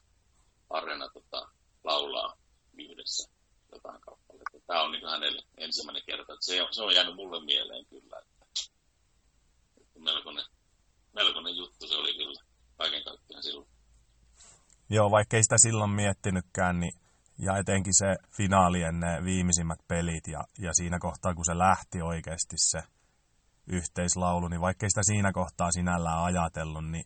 [0.70, 1.50] areena tota,
[1.84, 2.38] laulaa
[2.78, 3.37] yhdessä
[3.72, 4.58] jotain kappaletta.
[4.68, 6.34] Tämä on niin hänelle ensimmäinen kerta.
[6.34, 8.18] Että se, on, se on jäänyt mulle mieleen kyllä.
[8.22, 8.46] Että,
[9.82, 10.46] että melkoinen,
[11.14, 12.42] melkoinen juttu se oli kyllä
[12.78, 13.70] kaiken kaikkiaan silloin.
[14.90, 16.94] Joo, vaikka ei sitä silloin miettinytkään, niin
[17.40, 22.56] ja etenkin se finaalien ne viimeisimmät pelit ja, ja siinä kohtaa, kun se lähti oikeasti
[22.58, 22.82] se
[23.68, 27.06] yhteislaulu, niin vaikkei sitä siinä kohtaa sinällään ajatellut, niin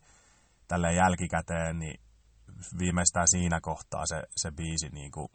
[0.68, 2.02] tälle jälkikäteen, niin
[2.80, 5.28] viimeistään siinä kohtaa se, se biisi niin kuin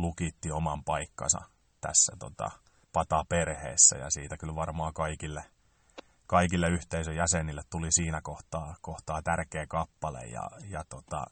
[0.00, 1.38] lukitti oman paikkansa
[1.80, 2.50] tässä tota,
[2.92, 5.44] pata-perheessä ja siitä kyllä varmaan kaikille,
[6.26, 10.20] kaikille yhteisön jäsenille tuli siinä kohtaa, kohtaa tärkeä kappale.
[10.26, 11.24] Ja, ja tota,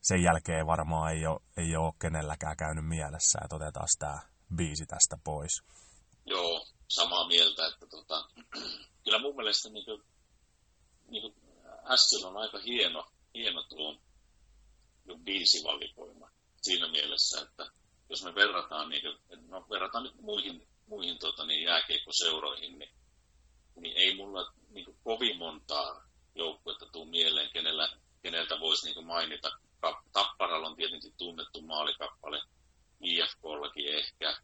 [0.00, 4.18] sen jälkeen varmaan ei ole, ei ole kenelläkään käynyt mielessä, että otetaan tämä
[4.56, 5.62] biisi tästä pois.
[6.26, 8.28] Joo, samaa mieltä, että tota,
[9.04, 10.02] kyllä mun mielestä niin kuin,
[11.10, 11.34] niin kuin
[12.24, 13.96] on aika hieno, hieno tuo
[15.24, 16.30] biisivalikoima
[16.62, 17.70] siinä mielessä, että
[18.10, 19.02] jos me verrataan, niin
[19.48, 22.94] no, verrataan nyt muihin, muihin tota, niin jääkeikkoseuroihin, niin,
[23.80, 27.88] niin ei mulla niin kuin, kovin montaa joukkuetta tuu mieleen, kenellä,
[28.22, 29.50] keneltä voisi niin mainita.
[30.12, 32.42] Tapparalla on tietenkin tunnettu maalikappale,
[33.00, 34.36] IFKllakin ehkä,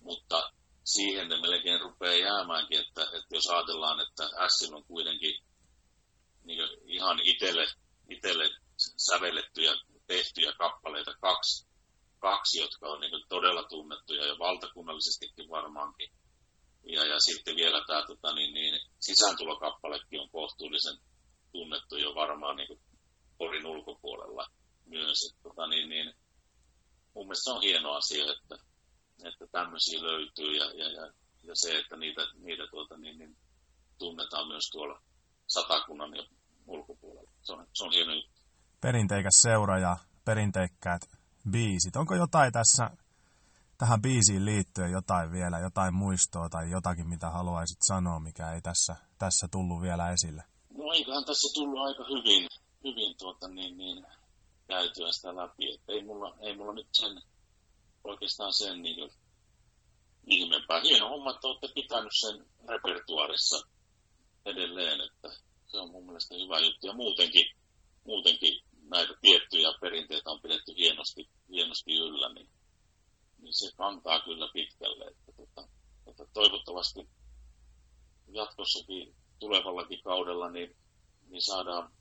[0.00, 0.52] mutta
[0.84, 5.44] siihen ne melkein rupeaa jäämäänkin, että, että jos ajatellaan, että S on kuitenkin
[6.44, 7.66] niin ihan itselle,
[8.08, 8.50] itselle
[8.96, 9.72] sävellettyjä,
[10.12, 11.66] tehtyjä kappaleita, kaksi,
[12.18, 16.10] kaksi jotka on niin todella tunnettuja ja valtakunnallisestikin varmaankin.
[16.94, 20.96] Ja, ja sitten vielä tämä tota, niin, niin, sisääntulokappalekin on kohtuullisen
[21.52, 22.80] tunnettu jo varmaan niin
[23.38, 24.46] Porin ulkopuolella
[24.86, 25.18] myös.
[25.28, 26.14] Että, tota, niin, niin,
[27.14, 28.56] mun mielestä on hieno asia, että,
[29.28, 33.36] että tämmöisiä löytyy ja, ja, ja, ja se, että niitä, niitä tuota, niin, niin,
[33.98, 35.02] tunnetaan myös tuolla
[35.46, 36.24] satakunnan ja
[36.66, 37.30] ulkopuolella.
[37.42, 38.31] Se on, se on hieno juttu.
[38.82, 41.02] Perinteikäs seura ja perinteikkäät
[41.50, 41.96] biisit.
[41.96, 42.90] Onko jotain tässä
[43.78, 48.96] tähän biisiin liittyen jotain vielä, jotain muistoa tai jotakin, mitä haluaisit sanoa, mikä ei tässä,
[49.18, 50.42] tässä tullut vielä esille?
[50.78, 52.48] No eiköhän tässä tullut aika hyvin,
[52.84, 54.06] hyvin tuota, niin, niin,
[54.68, 55.74] käytyä sitä läpi.
[55.74, 57.22] Et ei, mulla, ei mulla nyt sen,
[58.04, 59.10] oikeastaan sen niin
[60.26, 60.80] ihmeempää.
[60.80, 63.58] Hieno homma, että olette pitänyt sen repertuarissa
[64.44, 65.28] edelleen, että
[65.66, 66.86] se on mun mielestä hyvä juttu.
[66.86, 67.46] Ja muutenkin,
[68.04, 72.48] muutenkin näitä tiettyjä perinteitä on pidetty hienosti, hienosti yllä, niin,
[73.38, 75.04] niin se kantaa kyllä pitkälle.
[75.04, 75.68] Että, tota,
[76.06, 77.08] että toivottavasti
[78.28, 80.76] jatkossakin tulevallakin kaudella niin,
[81.30, 81.92] niin saadaan,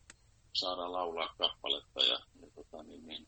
[0.54, 3.28] saadaan laulaa kappaletta ja, ja tota, niin, niin,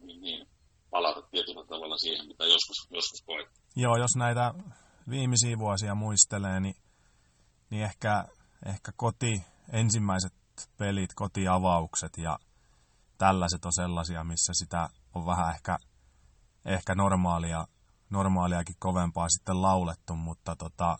[0.00, 0.46] niin, niin,
[0.90, 3.48] palata tietyllä tavalla siihen, mitä joskus, joskus koet.
[3.76, 4.54] Joo, jos näitä
[5.10, 6.76] viimeisiä vuosia muistelee, niin,
[7.70, 8.24] niin ehkä,
[8.66, 10.43] ehkä koti, ensimmäiset
[10.78, 12.38] pelit, kotiavaukset ja
[13.18, 15.78] tällaiset on sellaisia, missä sitä on vähän ehkä,
[16.64, 17.66] ehkä normaalia,
[18.10, 20.96] normaaliakin kovempaa sitten laulettu, mutta tota,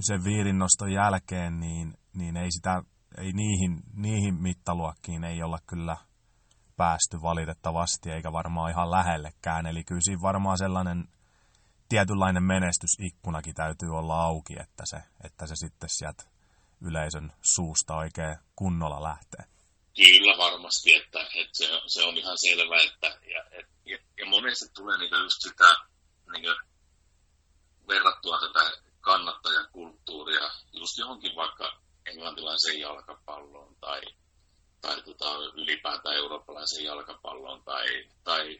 [0.00, 2.82] sen viirinnoston jälkeen niin, niin ei sitä,
[3.18, 5.96] ei niihin, niihin mittaluokkiin ei olla kyllä
[6.76, 9.66] päästy valitettavasti, eikä varmaan ihan lähellekään.
[9.66, 11.08] Eli kyllä siinä varmaan sellainen
[11.88, 16.35] tietynlainen menestysikkunakin täytyy olla auki, että se, että se sitten sieltä
[16.88, 19.44] yleisön suusta oikein kunnolla lähtee.
[19.96, 24.66] Kyllä varmasti, että, että se, se, on ihan selvä, että ja, et, ja, ja monesti
[24.74, 25.68] tulee niin just sitä
[26.32, 26.56] niin
[27.88, 28.70] verrattua tätä
[29.00, 34.00] kannattajakulttuuria just johonkin vaikka englantilaiseen jalkapalloon tai,
[34.80, 37.86] tai tota, ylipäätään eurooppalaiseen jalkapalloon tai,
[38.24, 38.58] tai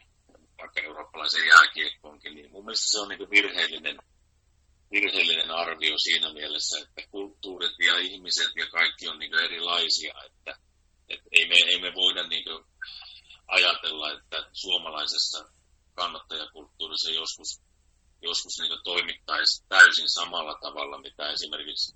[0.59, 3.97] vaikka eurooppalaisen jääkiekkoonkin, niin mun mielestä se on niin virheellinen,
[4.91, 10.59] virheellinen arvio siinä mielessä, että kulttuurit ja ihmiset ja kaikki on niin erilaisia, että,
[11.09, 12.45] että ei, me, ei me voida niin
[13.47, 15.49] ajatella, että suomalaisessa
[15.95, 17.61] kannattajakulttuurissa joskus,
[18.23, 21.93] joskus niin toimittaisiin täysin samalla tavalla, mitä esimerkiksi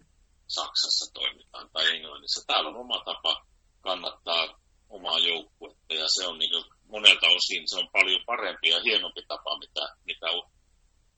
[0.46, 2.44] Saksassa toimitaan tai Englannissa.
[2.46, 3.46] Täällä on oma tapa
[3.80, 9.22] kannattaa omaa joukkuetta ja se on niin monelta osin se on paljon parempi ja hienompi
[9.28, 10.26] tapa, mitä, mitä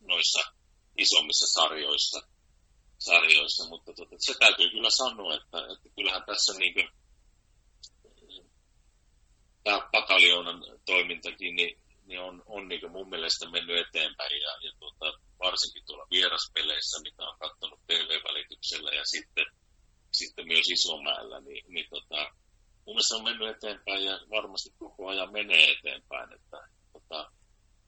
[0.00, 0.40] noissa
[1.06, 2.18] isommissa sarjoissa,
[2.98, 3.68] sarjoissa.
[3.68, 6.88] mutta tota, se täytyy kyllä sanoa, että, että kyllähän tässä niin kuin,
[9.64, 15.06] tämä pataljoonan toimintakin niin, niin on, on niin mun mielestä mennyt eteenpäin ja, ja tuota,
[15.38, 19.46] varsinkin tuolla vieraspeleissä, mitä on katsonut TV-välityksellä ja sitten,
[20.12, 22.30] sitten myös Isomäellä, niin, niin tota,
[22.84, 26.32] mun mielestä on mennyt eteenpäin ja varmasti koko ajan menee eteenpäin.
[26.32, 26.58] Että,
[26.92, 27.30] tota,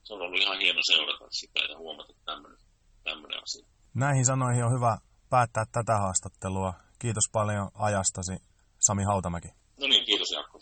[0.05, 2.59] se on ollut ihan hieno seurata sitä ja huomata tämmöinen
[3.43, 3.67] asia.
[3.95, 4.99] Näihin sanoihin on hyvä
[5.31, 6.75] päättää tätä haastattelua.
[6.99, 8.37] Kiitos paljon ajastasi,
[8.79, 9.49] Sami Hautamäki.
[9.81, 10.59] No niin, kiitos Jaakko.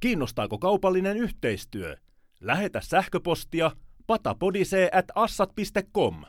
[0.00, 1.96] Kiinnostaako kaupallinen yhteistyö?
[2.40, 3.70] Lähetä sähköpostia
[4.06, 6.24] patapodisee@assat.com.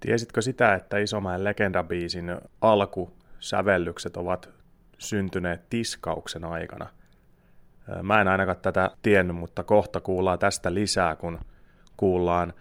[0.00, 2.24] Tiesitkö sitä, että Isomäen legendabiisin
[2.60, 4.50] alkusävellykset ovat
[4.98, 6.86] syntyneet tiskauksen aikana.
[8.02, 11.38] Mä en ainakaan tätä tiennyt, mutta kohta kuullaan tästä lisää, kun
[11.96, 12.52] kuullaan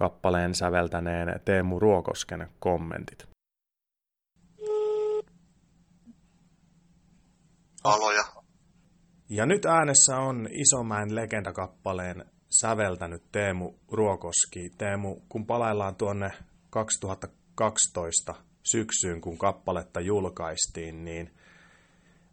[0.00, 3.28] kappaleen säveltäneen Teemu Ruokosken kommentit.
[7.84, 8.22] Aloja.
[9.28, 12.24] Ja nyt äänessä on Isomäen legendakappaleen
[12.60, 14.70] säveltänyt Teemu Ruokoski.
[14.78, 16.30] Teemu, kun palaillaan tuonne
[16.70, 21.30] 2012 syksyyn, kun kappaletta julkaistiin, niin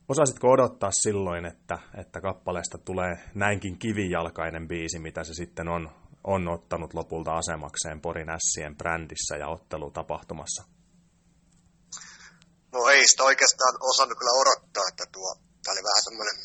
[0.09, 5.89] Osasitko odottaa silloin, että, että kappaleesta tulee näinkin kivijalkainen biisi, mitä se sitten on,
[6.33, 10.63] on ottanut lopulta asemakseen Porin Ässien brändissä ja ottelutapahtumassa?
[12.73, 15.31] No ei sitä oikeastaan osannut kyllä odottaa, että tuo,
[15.63, 16.37] tämä oli vähän semmoinen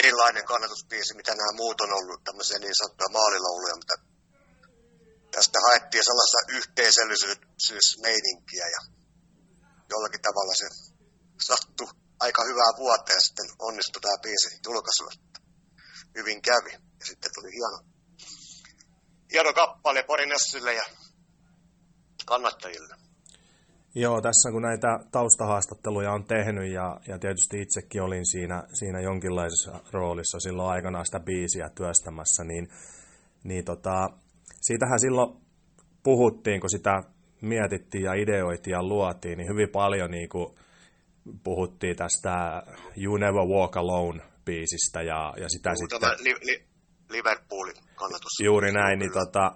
[0.00, 3.96] erilainen kannatusbiisi, mitä nämä muut on ollut, tämmöisiä niin sanottuja maalilauluja, mutta
[5.34, 8.80] tästä haettiin sellaista yhteisöllisyysmeininkiä ja
[9.92, 10.68] jollakin tavalla se
[11.48, 11.88] sattui
[12.20, 15.04] aika hyvää vuotta ja sitten onnistui tämä biisi julkaisu.
[16.18, 16.72] Hyvin kävi.
[17.00, 17.93] Ja sitten tuli hieno,
[19.32, 20.30] hieno kappale Porin
[20.76, 20.82] ja
[22.26, 22.94] kannattajille.
[23.94, 29.80] Joo, tässä kun näitä taustahaastatteluja on tehnyt ja, ja tietysti itsekin olin siinä, siinä jonkinlaisessa
[29.92, 32.68] roolissa silloin aikanaan sitä biisiä työstämässä, niin,
[33.44, 34.10] niin tota,
[34.60, 35.36] siitähän silloin
[36.02, 37.02] puhuttiin, kun sitä
[37.40, 40.54] mietittiin ja ideoitiin ja luotiin, niin hyvin paljon niin kuin
[41.44, 42.62] puhuttiin tästä
[42.96, 46.24] You Never Walk Alone biisistä ja, ja sitä Juu, sitten...
[46.24, 46.64] Li, li,
[47.16, 48.32] Liverpoolin kannatus.
[48.44, 49.52] Juuri näin, niin, tota,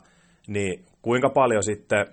[0.47, 2.07] niin kuinka paljon sitten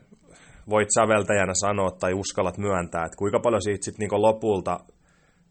[0.69, 4.79] voit säveltäjänä sanoa tai uskallat myöntää, että kuinka paljon siitä sitten niin lopulta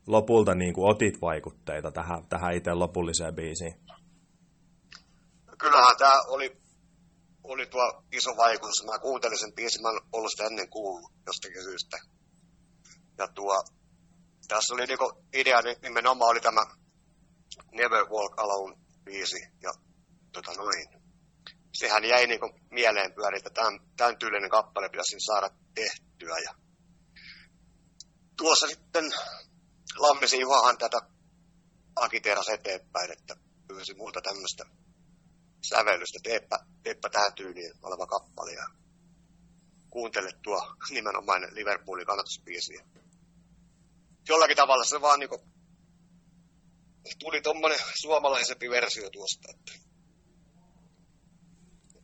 [0.06, 3.74] lopulta niin kuin otit vaikutteita tähän, tähän itse lopulliseen biisiin?
[5.58, 6.56] Kyllähän tämä oli,
[7.44, 8.84] oli tuo iso vaikutus.
[8.86, 11.96] Mä kuuntelin sen biisin, mä en ollut sitä ennen kuullut jostakin syystä.
[13.18, 13.62] Ja tuo,
[14.48, 16.60] tässä oli niinku idea nimenomaan oli tämä
[17.72, 19.48] Never Walk Alone biisi.
[19.62, 19.72] Ja
[20.32, 21.04] tota noin.
[21.72, 26.36] Sehän jäi niinku mieleen pyöri, että tämän, tämän tyylinen kappale pitäisi saada tehtyä.
[26.44, 26.54] Ja
[28.36, 29.04] tuossa sitten
[29.98, 30.98] Lammisen Juhahan tätä
[31.96, 33.36] akiteeras eteenpäin, että
[33.68, 34.64] pyysi multa tämmöistä
[35.68, 38.66] sävellystä, teepä, teepä tähän tyyliin oleva kappale ja
[39.90, 42.74] kuuntele tuo nimenomaan Liverpoolin kannatusbiisi.
[44.28, 45.53] Jollakin tavalla se vaan niinku
[47.18, 49.72] tuli tommonen suomalaisempi versio tuosta, että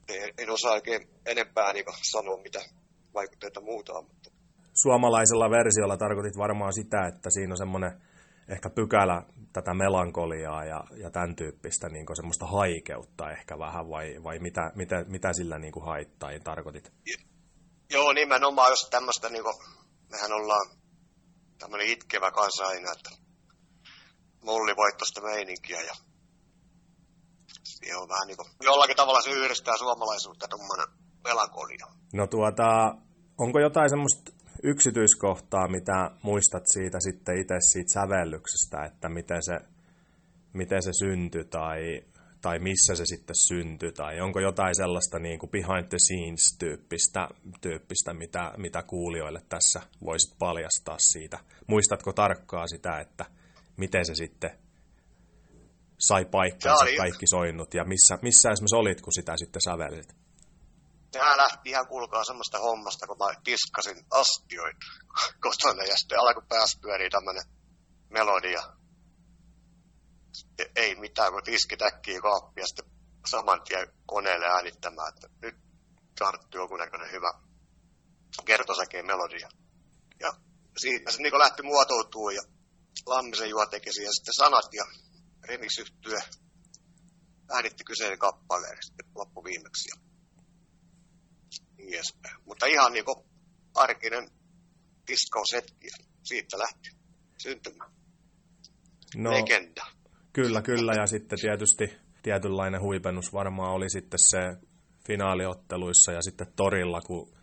[0.09, 2.61] en, en osaa oikein enempää niinku sanoa, mitä
[3.15, 4.05] vaikutteita muuta on.
[4.05, 4.31] Mutta...
[4.75, 8.03] Suomalaisella versiolla tarkoitit varmaan sitä, että siinä on semmoinen
[8.49, 14.39] ehkä pykälä tätä melankoliaa ja, ja tämän tyyppistä niin semmoista haikeutta ehkä vähän, vai, vai
[14.39, 16.93] mitä, mitä, mitä sillä niin kuin haittaa tarkoitit?
[17.91, 19.55] Joo, nimenomaan jos tämmöistä, niin kuin,
[20.11, 20.71] mehän ollaan
[21.59, 23.11] tämmöinen itkevä kansa aina, että
[24.43, 25.95] mullivoittoista meininkiä ja
[27.63, 30.87] se on vähän niin kuin, jollakin tavalla se yhdistää suomalaisuutta tuommoinen
[31.25, 31.87] melankolia.
[32.13, 32.95] No tuota,
[33.39, 39.57] onko jotain semmoista yksityiskohtaa, mitä muistat siitä sitten itse siitä sävellyksestä, että miten se,
[40.53, 42.03] miten se syntyi tai,
[42.43, 47.29] tai missä se sitten syntyi, tai onko jotain sellaista niin kuin behind the scenes tyyppistä,
[47.61, 51.39] tyyppistä mitä, mitä kuulijoille tässä voisit paljastaa siitä.
[51.67, 53.25] Muistatko tarkkaa sitä, että
[53.81, 54.59] miten se sitten
[56.09, 60.11] sai paikkansa kaikki soinnut, ja missä, missä esimerkiksi olit, kun sitä sitten sävellit?
[61.13, 64.87] Sehän lähti ihan kuulkaa semmoista hommasta, kun mä tiskasin astioita
[65.45, 67.43] kotona ja sitten alkoi päässä pyörii tämmönen
[68.11, 68.63] melodia.
[70.33, 72.91] Sitten ei mitään, kun tiski täkkii kaappia sitten
[73.31, 75.57] saman tien koneelle äänittämään, että nyt
[76.19, 77.33] tarttuu joku näköinen hyvä
[78.45, 79.49] kertosäkeen melodia.
[80.21, 80.31] Ja
[80.77, 82.43] siitä se niin lähti muotoutuu ja
[83.07, 84.85] Lammisen Juha teki siihen sitten sanat ja
[85.49, 85.79] remix
[87.55, 89.89] äänitti kyseinen kappaleen sitten loppuviimeksi.
[89.89, 90.11] Ja
[91.77, 92.37] niin edespäin.
[92.45, 93.25] Mutta ihan niin kuin
[93.75, 94.31] arkinen
[95.09, 95.89] diskosetki,
[96.23, 96.91] siitä lähti
[97.43, 97.91] syntymään.
[99.17, 99.87] No, Legenda.
[100.33, 104.39] Kyllä, kyllä, ja sitten tietysti tietynlainen huipennus varmaan oli sitten se
[105.07, 107.40] finaaliotteluissa ja sitten torilla, kun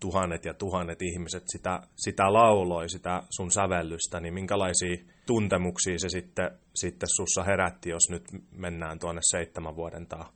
[0.00, 6.50] tuhannet ja tuhannet ihmiset sitä, sitä lauloi, sitä sun sävellystä, niin minkälaisia tuntemuksia se sitten,
[6.74, 10.32] sitten sussa herätti, jos nyt mennään tuonne seitsemän vuoden taa?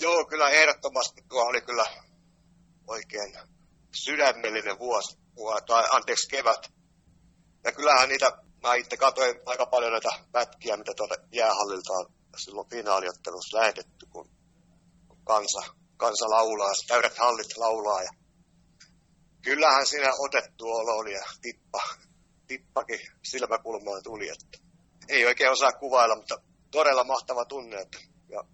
[0.00, 1.86] Joo, kyllä ehdottomasti tuo oli kyllä
[2.86, 3.32] oikein
[4.04, 5.18] sydämellinen vuosi,
[5.66, 6.72] tai anteeksi kevät.
[7.64, 8.26] Ja kyllähän niitä,
[8.62, 14.28] mä itse katsoin aika paljon näitä pätkiä, mitä tuolta jäähallilta on silloin finaaliottelussa lähetetty, kun
[15.24, 15.62] kansa,
[15.96, 18.02] kansa laulaa, täydet hallit laulaa.
[18.02, 18.10] Ja
[19.42, 21.80] kyllähän siinä otettu olo oli ja tippa,
[22.46, 24.28] tippakin silmäkulmaan tuli.
[24.28, 24.58] Että
[25.08, 27.98] ei oikein osaa kuvailla, mutta todella mahtava tunne että,
[28.28, 28.44] ja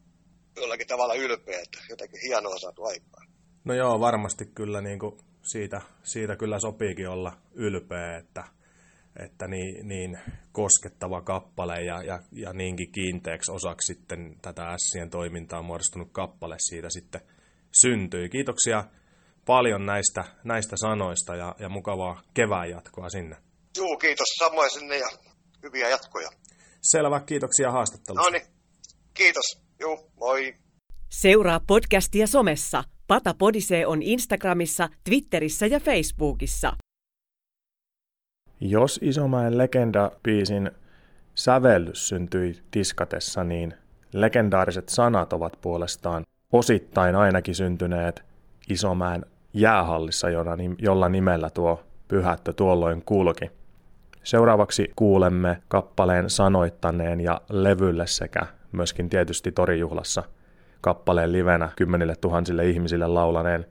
[0.56, 3.28] jollakin tavalla ylpeä, että jotenkin hienoa saatu aikaan.
[3.64, 8.44] No joo, varmasti kyllä niin kuin siitä, siitä kyllä sopiikin olla ylpeä, että,
[9.24, 10.18] että niin, niin
[10.52, 16.90] koskettava kappale ja, ja, ja niinkin kiinteäksi osaksi sitten tätä Ässien toimintaa muodostunut kappale siitä
[16.90, 17.20] sitten
[17.80, 18.28] syntyi.
[18.28, 18.84] Kiitoksia
[19.46, 23.36] paljon näistä, näistä sanoista ja, ja mukavaa kevään jatkoa sinne.
[23.76, 25.08] Joo, kiitos samoin sinne ja
[25.62, 26.28] hyviä jatkoja.
[26.80, 28.30] Selvä, kiitoksia haastattelusta.
[28.30, 28.46] No niin,
[29.14, 29.44] kiitos.
[29.80, 30.54] Joo, moi.
[31.08, 36.72] Seuraa podcastia somessa Pata Podisee on Instagramissa, Twitterissä ja Facebookissa.
[38.60, 40.70] Jos Isomäen legenda-biisin
[41.34, 43.74] sävellys syntyi diskatessa, niin
[44.12, 48.22] legendaariset sanat ovat puolestaan osittain ainakin syntyneet
[48.68, 50.28] Isomäen jäähallissa,
[50.78, 53.50] jolla nimellä tuo pyhättö tuolloin kulki.
[54.22, 58.40] Seuraavaksi kuulemme kappaleen sanoittaneen ja levylle sekä
[58.72, 60.22] myöskin tietysti torijuhlassa–
[60.84, 63.66] kappaleen livenä kymmenille tuhansille ihmisille laulaneen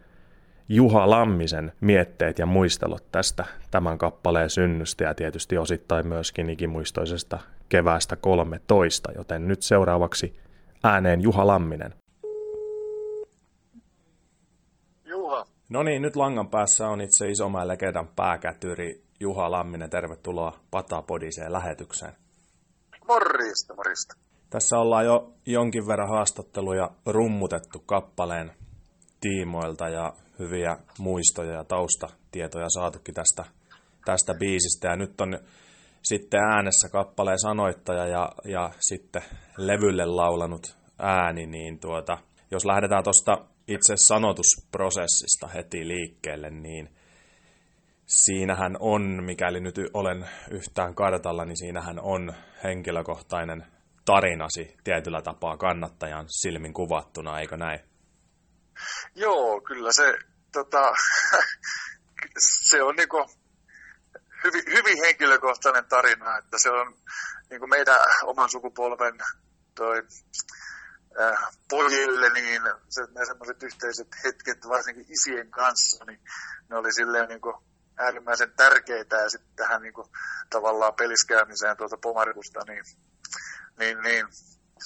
[0.69, 8.15] Juha Lammisen mietteet ja muistelut tästä tämän kappaleen synnystä ja tietysti osittain myöskin ikimuistoisesta keväästä
[8.15, 10.39] 13, joten nyt seuraavaksi
[10.83, 11.93] ääneen Juha Lamminen.
[15.05, 15.45] Juha.
[15.73, 19.89] No niin, nyt langan päässä on itse Isomäen legendan pääkätyri Juha Lamminen.
[19.89, 22.13] Tervetuloa Patapodiseen lähetykseen.
[23.07, 24.13] Morrista, morrista.
[24.49, 28.51] Tässä ollaan jo jonkin verran haastatteluja rummutettu kappaleen
[29.21, 33.45] tiimoilta ja hyviä muistoja ja taustatietoja saatukin tästä,
[34.05, 34.87] tästä biisistä.
[34.87, 35.39] Ja nyt on
[36.03, 39.21] sitten äänessä kappaleen sanoittaja ja, ja sitten
[39.57, 42.17] levylle laulanut ääni, niin tuota,
[42.51, 46.95] jos lähdetään tuosta itse sanotusprosessista heti liikkeelle, niin
[48.05, 52.33] siinähän on, mikäli nyt olen yhtään kartalla, niin siinähän on
[52.63, 53.65] henkilökohtainen
[54.05, 57.79] tarinasi tietyllä tapaa kannattajan silmin kuvattuna, eikö näin?
[59.15, 60.17] Joo, kyllä se,
[60.51, 60.93] tota,
[62.69, 63.25] se on niinku
[64.43, 66.97] hyvin, hyvin henkilökohtainen tarina, että se on
[67.49, 69.17] niinku meidän oman sukupolven
[69.75, 70.01] toi,
[71.21, 71.37] äh,
[71.69, 76.19] pojille, niin se, ne semmoiset yhteiset hetket, varsinkin isien kanssa, niin
[76.69, 77.63] ne oli silleen niinku
[77.97, 80.09] äärimmäisen tärkeitä ja sitten tähän niinku,
[80.49, 82.83] tavallaan peliskäämiseen tuota pomarikusta, niin,
[83.79, 84.25] niin, niin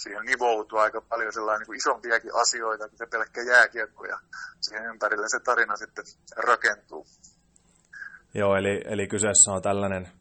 [0.01, 4.19] siihen nivoutuu aika paljon sellainen niin kuin isompiakin asioita kuin se pelkkä jääkiekko ja
[4.61, 6.05] siihen ympärille se tarina sitten
[6.37, 7.07] rakentuu.
[8.33, 10.11] Joo, eli, eli kyseessä on tällainen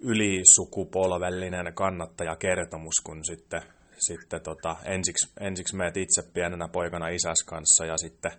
[0.00, 3.62] ylisukupolvellinen kannattajakertomus, kun sitten,
[3.98, 8.32] sitten tota, ensiksi, ensiksi meet itse pienenä poikana isäs kanssa ja sitten,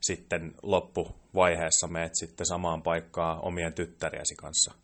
[0.00, 4.74] sitten loppuvaiheessa meet sitten samaan paikkaan omien tyttäriäsi kanssa.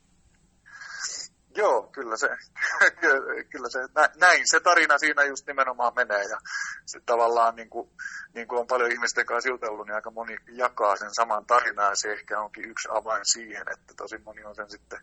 [1.56, 2.28] Joo, kyllä se,
[3.52, 3.78] kyllä se,
[4.20, 6.38] näin se tarina siinä just nimenomaan menee ja
[6.86, 7.90] se tavallaan niin kuin,
[8.34, 11.96] niin kuin on paljon ihmisten kanssa jutellut, niin aika moni jakaa sen saman tarinaa ja
[11.96, 15.00] se ehkä onkin yksi avain siihen, että tosi moni on sen sitten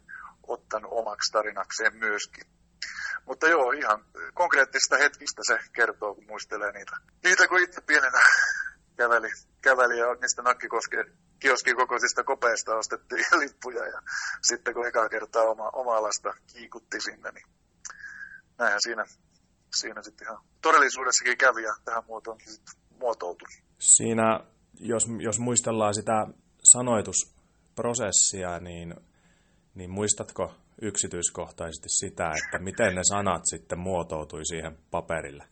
[0.47, 2.43] ottanut omaksi tarinakseen myöskin.
[3.29, 6.95] Mutta joo, ihan konkreettisista hetkistä se kertoo, kun muistelee niitä.
[7.23, 8.19] Niitä, kun itse pienenä
[8.99, 9.29] käveli,
[9.61, 14.01] käveli ja niistä nakkikosken kioskin kokoisista kopeista ostettiin lippuja ja
[14.41, 17.45] sitten kun ekaa kertaa oma, oma lasta kiikutti sinne, niin
[18.57, 19.05] näinhän siinä,
[19.75, 23.47] siinä sitten ihan todellisuudessakin kävi ja tähän muotoonkin sitten muotoutui.
[23.79, 24.39] Siinä,
[24.79, 26.27] jos, jos muistellaan sitä
[26.63, 28.95] sanoitusprosessia, niin,
[29.75, 35.43] niin muistatko yksityiskohtaisesti sitä, että miten ne sanat sitten muotoutui siihen paperille?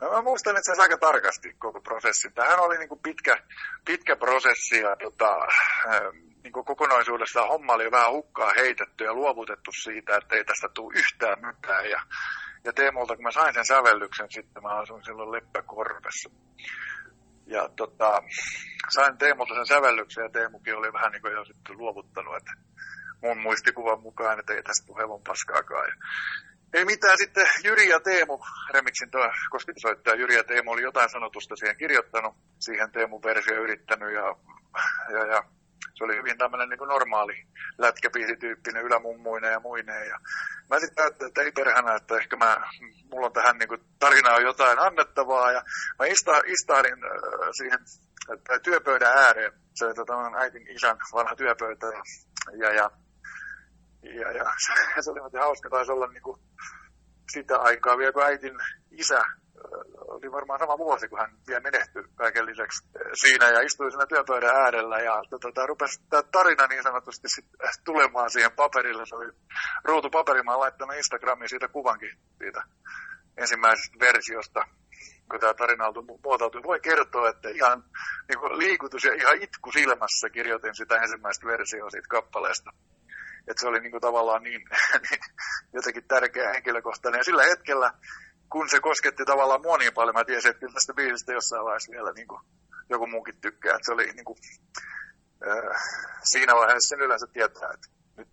[0.00, 2.32] No mä muistan itse asiassa aika tarkasti koko prosessin.
[2.32, 3.42] Tämähän oli niin kuin pitkä,
[3.84, 5.38] pitkä prosessi ja tota,
[5.86, 10.68] ähm, niin kuin kokonaisuudessaan homma oli vähän hukkaa heitetty ja luovutettu siitä, että ei tästä
[10.74, 11.90] tule yhtään mitään.
[11.90, 12.00] Ja,
[12.64, 16.30] ja Teemulta, kun mä sain sen sävellyksen sitten, mä asuin silloin Leppäkorvessa.
[17.46, 18.22] Ja tota,
[18.94, 22.52] sain Teemulta sen sävellyksen ja Teemukin oli vähän niin kuin jo sitten luovuttanut, että
[23.22, 25.88] mun muistikuvan mukaan, että ei tästä hevon paskaakaan.
[25.88, 25.94] Ja
[26.72, 28.38] ei mitään, sitten Jyri ja Teemu,
[28.70, 34.14] remixin tuo kosketusoittaja Jyri ja Teemu oli jotain sanotusta siihen kirjoittanut, siihen Teemun versio yrittänyt
[34.14, 34.36] ja,
[35.12, 35.44] ja, ja
[35.94, 37.46] se oli hyvin tämmöinen niin normaali
[37.78, 40.08] lätkäpiisityyppinen ylämummuinen ja muineen.
[40.08, 40.18] Ja
[40.70, 42.56] mä sitten ajattelin, että ei perhana, että ehkä mä,
[43.10, 45.52] mulla on tähän niin tarinaa jotain annettavaa.
[45.52, 45.62] Ja
[45.98, 47.78] mä ista, istahdin äh, siihen
[48.48, 49.52] tai työpöydän ääreen.
[49.74, 51.86] Se oli tota, äitin isän vanha työpöytä.
[52.58, 52.90] Ja, ja,
[54.02, 54.44] ja, ja
[55.02, 56.40] se oli hauska, taisi olla niin kuin
[57.32, 58.54] sitä aikaa vielä, kun äitin
[58.90, 59.22] isä
[60.00, 64.56] oli varmaan sama vuosi, kun hän vielä menehtyi kaiken lisäksi siinä ja istui siinä työpöydän
[64.56, 67.44] äärellä ja tota, rupesi tämä tarina niin sanotusti sit
[67.84, 69.06] tulemaan siihen paperille.
[69.06, 69.32] Se oli
[69.84, 72.62] ruutupaperi, mä laittanut Instagramiin siitä kuvankin siitä
[73.36, 74.64] ensimmäisestä versiosta,
[75.30, 75.94] kun tämä tarina on
[76.24, 76.62] muotoutui.
[76.62, 77.84] Voi kertoa, että ihan
[78.28, 82.70] niin liikutus ja ihan itku silmässä kirjoitin sitä ensimmäistä versioa siitä kappaleesta
[83.48, 84.62] että se oli niin kuin tavallaan niin,
[85.10, 85.20] niin
[85.72, 87.18] jotenkin tärkeä henkilökohtainen.
[87.18, 87.92] Ja sillä hetkellä,
[88.50, 92.12] kun se kosketti tavallaan mua niin paljon, mä tiesin, että tästä biisistä jossain vaiheessa vielä
[92.12, 92.40] niin kuin
[92.88, 93.74] joku muukin tykkää.
[93.74, 94.38] Että se oli niin kuin,
[95.48, 95.82] äh,
[96.22, 98.28] siinä vaiheessa sen yleensä tietää, että nyt,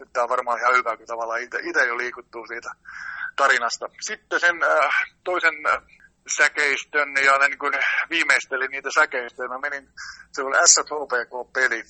[0.00, 2.70] nyt tämä on varmaan ihan hyvä, kun tavallaan itse jo liikuttuu siitä
[3.36, 3.86] tarinasta.
[4.00, 5.82] Sitten sen äh, toisen äh,
[6.36, 7.74] säkeistön ja ne niin kuin
[8.10, 9.48] viimeistelin niitä säkeistöjä.
[9.48, 9.88] Mä menin,
[10.32, 11.84] se oli SHPK-peli,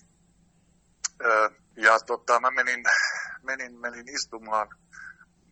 [1.77, 2.85] ja tota, mä menin,
[3.43, 4.69] menin, menin istumaan,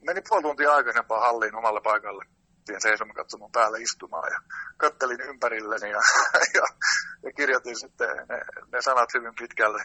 [0.07, 2.25] menin puoli tuntia aikaisempaan halliin omalle paikalle.
[2.67, 4.41] Siihen seisomakatsomon päälle istumaan ja
[4.77, 6.01] kattelin ympärilleni ja,
[6.55, 6.63] ja,
[7.23, 8.41] ja kirjoitin sitten ne,
[8.73, 9.85] ne sanat hyvin pitkälle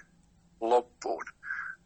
[0.61, 1.25] loppuun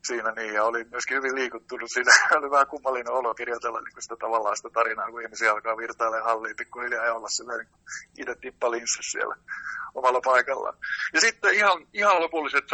[0.08, 2.12] siinä niin, ja oli myöskin hyvin liikuttunut siinä.
[2.40, 6.56] oli vähän kummallinen olo kirjoitella niin sitä tavallaan sitä tarinaa, kun ihmisiä alkaa virtailemaan halliin
[6.56, 7.74] pikkuhiljaa ja olla sillä niin
[8.18, 9.36] itse tippalinssa siellä
[9.94, 10.78] omalla paikallaan.
[11.14, 12.66] Ja sitten ihan, ihan lopulliset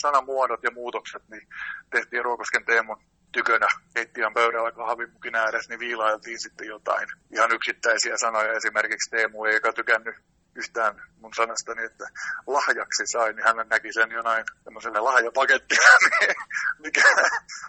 [0.00, 1.48] sanamuodot ja muutokset, niin
[1.90, 2.98] tehtiin Ruokosken Teemun
[3.32, 8.52] tykönä keittiön pöydällä kahvimukin ääressä, niin viilailtiin sitten jotain ihan yksittäisiä sanoja.
[8.52, 10.14] Esimerkiksi Teemu ei tykännyt
[10.56, 12.04] yhtään mun sanastani, että
[12.46, 15.90] lahjaksi sain, niin hän näki sen jonain tämmöiselle lahjapakettina,
[16.84, 17.02] mikä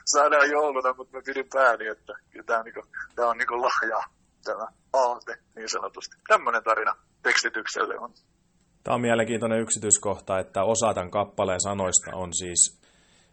[0.05, 2.13] saadaan jouluna, mutta mä pidin pääni, että
[2.45, 2.83] tämä on, niinku,
[3.15, 4.03] tää on niinku lahja,
[4.43, 6.15] tämä aate niin sanotusti.
[6.27, 8.13] Tämmöinen tarina tekstitykselle on.
[8.83, 12.81] Tämä on mielenkiintoinen yksityiskohta, että osa tämän kappaleen sanoista on siis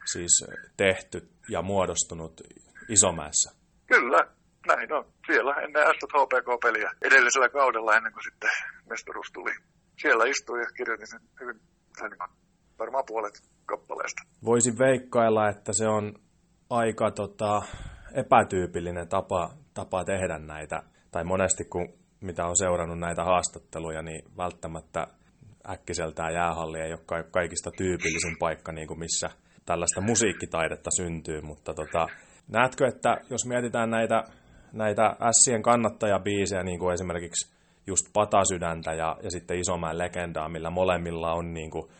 [0.04, 0.44] siis
[0.76, 2.40] tehty ja muodostunut
[2.88, 3.50] Isomäessä.
[3.86, 4.26] Kyllä,
[4.66, 5.04] näin on.
[5.26, 8.50] Siellä ennen SHPK-peliä edellisellä kaudella ennen kuin sitten
[8.90, 9.52] mestaruus tuli.
[10.02, 11.60] Siellä istuin ja kirjoitin sen hyvin
[11.98, 12.10] sen
[12.78, 13.34] varmaan puolet
[13.66, 14.22] kappaleesta.
[14.44, 16.14] Voisin veikkailla, että se on
[16.70, 17.62] aika tota,
[18.14, 20.82] epätyypillinen tapa, tapa tehdä näitä.
[21.10, 21.88] Tai monesti kun
[22.20, 25.06] mitä on seurannut näitä haastatteluja, niin välttämättä
[25.68, 29.30] äkkiseltään jäähalli ei ole kaikista tyypillisin paikka, niin kuin missä
[29.66, 32.06] tällaista musiikkitaidetta syntyy, mutta tota,
[32.48, 34.24] näetkö, että jos mietitään näitä,
[34.72, 37.53] näitä Sien kannattajabiisejä, niin kuin esimerkiksi
[37.86, 41.90] just Patasydäntä ja, ja sitten Isomäen legendaa, millä molemmilla on niin kuin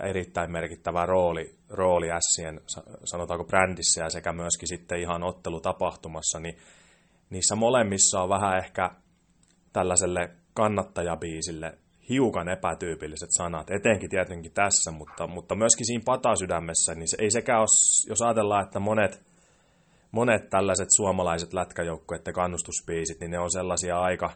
[0.00, 2.60] erittäin merkittävä rooli, rooli Sien,
[3.04, 6.56] sanotaanko brändissä ja sekä myöskin sitten ihan ottelutapahtumassa, niin
[7.30, 8.90] niissä molemmissa on vähän ehkä
[9.72, 17.16] tällaiselle kannattajabiisille hiukan epätyypilliset sanat, etenkin tietenkin tässä, mutta, mutta myöskin siinä patasydämessä, niin se,
[17.20, 19.22] ei sekään ole, jos ajatellaan, että monet,
[20.10, 24.30] monet tällaiset suomalaiset lätkäjoukkueiden kannustusbiisit, niin ne on sellaisia aika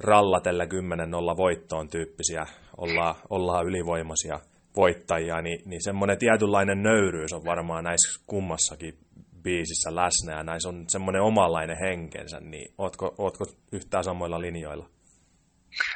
[0.00, 2.46] rallatelle 10-0 voittoon tyyppisiä,
[2.76, 4.40] ollaan, ollaan ylivoimaisia
[4.76, 8.98] voittajia, niin, niin semmoinen tietynlainen nöyryys on varmaan näissä kummassakin
[9.42, 14.86] biisissä läsnä ja näissä on semmoinen omanlainen henkensä, niin ootko, ootko yhtään samoilla linjoilla?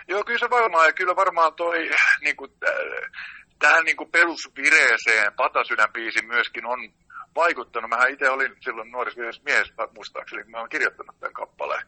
[0.09, 1.91] Joo, kyllä se varmaan, ja kyllä varmaan toi
[2.25, 2.51] niin kuin,
[3.59, 6.79] tähän niin kuin perusvireeseen Patasydän biisi myöskin on
[7.35, 7.91] vaikuttanut.
[7.91, 11.87] Mähän itse olin silloin nuorissa mies, muistaakseni, mä olen kirjoittanut tämän kappaleen,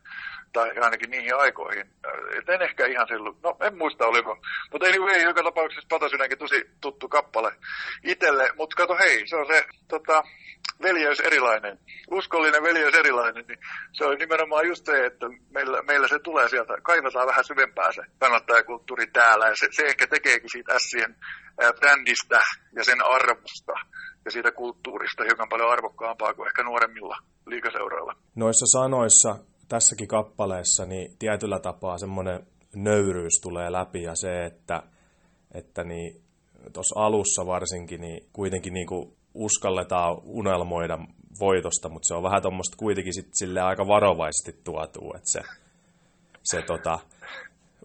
[0.53, 1.91] tai ainakin niihin aikoihin.
[2.39, 4.39] Et en ehkä ihan silloin, no en muista oliko,
[4.73, 7.53] mutta anyway, joka tapauksessa Patasydänkin tosi tuttu kappale
[8.05, 10.25] itselle, mutta kato hei, se on se tota,
[10.83, 11.79] veljeys erilainen,
[12.11, 13.59] uskollinen veljeys erilainen, niin
[13.93, 18.03] se on nimenomaan just se, että meillä, meillä se tulee sieltä, kaivataan vähän syvempää se
[18.19, 21.17] kannattajakulttuuri täällä, ja se, se ehkä tekeekin siitä Sien
[21.81, 22.41] brändistä
[22.77, 23.73] ja sen arvosta
[24.25, 27.17] ja siitä kulttuurista hiukan paljon arvokkaampaa kuin ehkä nuoremmilla
[27.47, 28.17] liikaseuroilla.
[28.35, 29.37] Noissa sanoissa
[29.69, 34.83] tässäkin kappaleessa niin tietyllä tapaa semmoinen nöyryys tulee läpi ja se, että,
[35.55, 36.23] että niin,
[36.97, 40.99] alussa varsinkin niin kuitenkin niin kuin uskalletaan unelmoida
[41.41, 45.43] voitosta, mutta se on vähän tuommoista kuitenkin sit sille aika varovaisesti tuotu, että se,
[46.43, 46.99] se tota,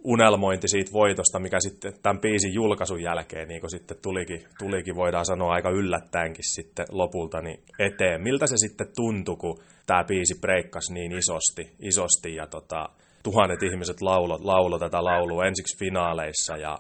[0.04, 5.26] unelmointi siitä voitosta, mikä sitten tämän biisin julkaisun jälkeen niin kun sitten tulikin, tulikin, voidaan
[5.26, 8.22] sanoa aika yllättäenkin sitten lopulta niin eteen.
[8.22, 12.90] Miltä se sitten tuntui, kun tämä biisi breikkasi niin isosti, isosti ja tota,
[13.24, 16.78] tuhannet ihmiset laulo, laulo tätä laulua ensiksi finaaleissa ja,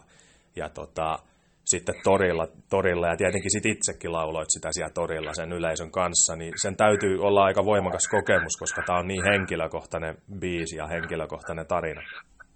[0.55, 1.19] ja tota,
[1.65, 6.53] sitten torilla, torilla ja tietenkin sit itsekin lauloit sitä siellä torilla sen yleisön kanssa, niin
[6.61, 12.01] sen täytyy olla aika voimakas kokemus, koska tämä on niin henkilökohtainen biisi ja henkilökohtainen tarina.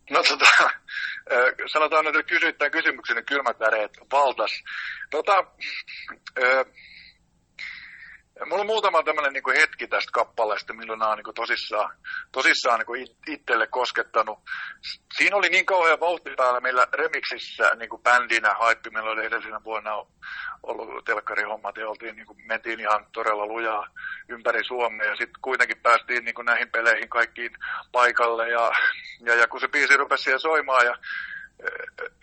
[0.10, 0.70] No tota,
[1.74, 4.64] sanotaan, että kysyit tämän kysymyksen, niin kylmät väreet valtas.
[5.12, 5.46] Tota,
[8.46, 11.98] Mulla on muutama tämmöinen niin hetki tästä kappaleesta, milloin nämä on niin tosissaan,
[12.32, 14.40] tosissaan niin itselle koskettanut.
[15.18, 18.90] Siinä oli niin kauhean vauhti päällä meillä Remixissä niin kuin bändinä haippi.
[18.90, 19.92] Meillä oli edellisenä vuonna
[20.64, 23.88] ollut telkkarihommat ja oltiin, niin kuin, mentiin ihan todella lujaa
[24.30, 25.10] ympäri Suomea.
[25.10, 27.52] Ja sitten kuitenkin päästiin niin kuin näihin peleihin kaikkiin
[27.92, 28.50] paikalle.
[28.50, 28.72] Ja,
[29.26, 30.98] ja, ja kun se biisi rupesi siellä soimaan ja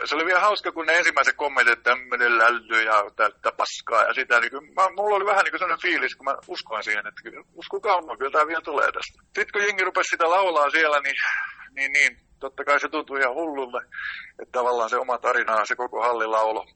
[0.05, 4.14] se oli vielä hauska, kun ne ensimmäiset kommentit, että tämmöinen lälly ja täyttä paskaa ja
[4.14, 4.40] sitä.
[4.40, 7.20] Niin mä, mulla oli vähän niin kuin sellainen fiilis, kun mä uskoin siihen, että
[7.55, 9.22] uskokaa mua, kyllä tämä vielä tulee tästä.
[9.22, 11.16] Sitten kun jengi rupesi sitä laulaa siellä, niin,
[11.74, 13.82] niin, niin totta kai se tuntui ihan hullulle,
[14.42, 16.66] että tavallaan se oma tarina se koko hallilaulo.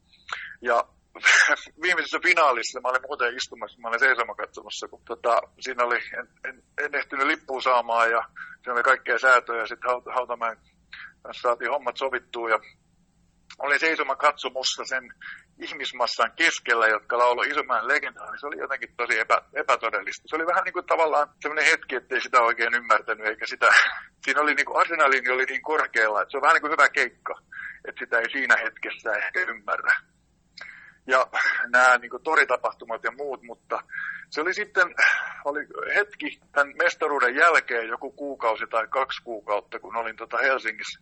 [0.62, 0.84] Ja
[1.82, 6.28] viimeisessä finaalissa, mä olin muuten istumassa, mä olin seisoma katsomassa, kun tota, siinä oli, en,
[6.44, 8.22] en, en ehtinyt lippuun saamaan ja
[8.54, 10.56] siinä oli kaikkea säätöjä ja sitten Hautamäen
[11.22, 12.58] kanssa saatiin hommat sovittua ja
[13.58, 15.14] olin seisoma katsomussa sen
[15.62, 20.28] ihmismassan keskellä, jotka lauloi Isomäen legendaa, niin se oli jotenkin tosi epä, epätodellista.
[20.28, 23.66] Se oli vähän niin kuin tavallaan sellainen hetki, ettei sitä oikein ymmärtänyt, eikä sitä,
[24.24, 27.34] siinä oli niin kuin oli niin korkealla, että se on vähän niin kuin hyvä keikka,
[27.88, 29.92] että sitä ei siinä hetkessä ehkä ymmärrä.
[31.06, 31.26] Ja
[31.68, 33.82] nämä niin kuin toritapahtumat ja muut, mutta
[34.30, 34.94] se oli sitten,
[35.44, 41.00] oli hetki tämän mestaruuden jälkeen, joku kuukausi tai kaksi kuukautta, kun olin tota Helsingissä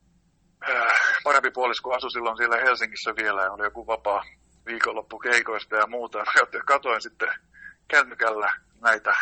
[0.71, 0.93] Äh,
[1.25, 4.25] parempi puolisko asui silloin siellä Helsingissä vielä ja oli joku vapaa
[4.67, 6.19] viikonloppu keikoista ja muuta.
[6.19, 6.25] Ja
[6.67, 7.29] katoin sitten
[7.89, 9.15] kännykällä näitä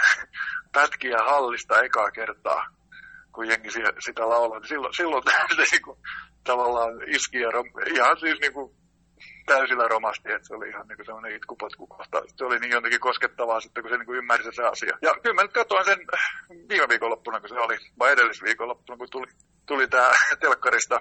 [0.73, 2.67] pätkiä hallista ekaa kertaa,
[3.33, 3.69] kun jengi
[3.99, 4.63] sitä laulaa.
[4.63, 5.23] Silloin, silloin
[5.57, 5.97] se niin
[6.45, 7.51] tavallaan iski ja
[7.95, 8.75] ihan siis niin kuin,
[9.55, 12.23] täysillä romasti, että se oli ihan niin sellainen itkupotku kohta.
[12.37, 14.99] Se oli niin jotenkin koskettavaa sitten, kun se niin ymmärsi se asia.
[15.03, 15.99] Ja kyllä mä nyt katsoin sen
[16.69, 19.27] viime viikonloppuna, kun se oli, vai edellisviikonloppuna, kun tuli,
[19.67, 21.01] tuli tämä telkkarista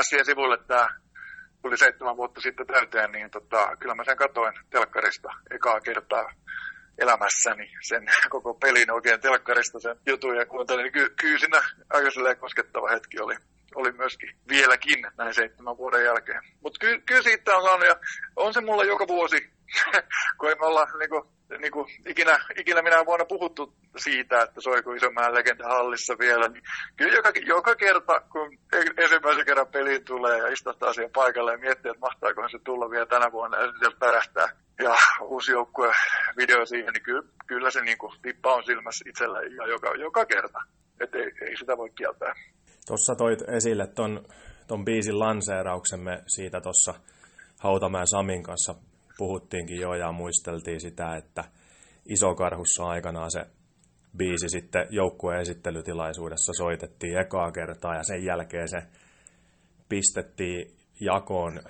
[0.00, 0.88] Sien sivuille tämä
[1.62, 6.32] tuli seitsemän vuotta sitten täyteen, niin tota, kyllä mä sen katoin telkkarista ekaa kertaa
[6.98, 10.82] elämässäni sen koko pelin oikein telkkarista sen jutun ja kuuntelin.
[10.82, 13.34] Niin ky- kyllä siinä aika koskettava hetki oli,
[13.74, 16.42] oli myöskin vieläkin näin seitsemän vuoden jälkeen.
[16.62, 17.96] Mutta ky- kyllä siitä on saanut ja
[18.36, 19.50] on se mulla joka vuosi,
[20.38, 25.34] kun ei me olla niinku, niinku, ikinä, ikinä minä vuonna puhuttu siitä, että soiko Isomäen
[25.34, 26.62] legenda hallissa vielä, niin
[26.96, 28.58] kyllä joka, joka kerta, kun
[28.98, 33.06] ensimmäisen kerran peliin tulee ja istahtaa siihen paikalle ja miettii, että mahtaakohan se tulla vielä
[33.06, 34.48] tänä vuonna ja sieltä pärähtää
[34.82, 35.92] ja uusi joukkue
[36.36, 40.26] video siihen, niin kyllä, kyllä se niin kuin, tippa on silmässä itsellä ja joka, joka
[40.26, 40.58] kerta.
[41.00, 42.34] Että ei, ei, sitä voi kieltää.
[42.90, 44.24] Tuossa toit esille ton,
[44.66, 46.94] ton biisin lanseerauksemme siitä tuossa
[47.60, 48.74] Hautamäen Samin kanssa
[49.18, 51.44] puhuttiinkin jo ja muisteltiin sitä, että
[52.08, 53.46] Isokarhussa aikanaan se
[54.16, 58.82] biisi sitten joukkueen esittelytilaisuudessa soitettiin ekaa kertaa ja sen jälkeen se
[59.88, 61.60] pistettiin jakoon,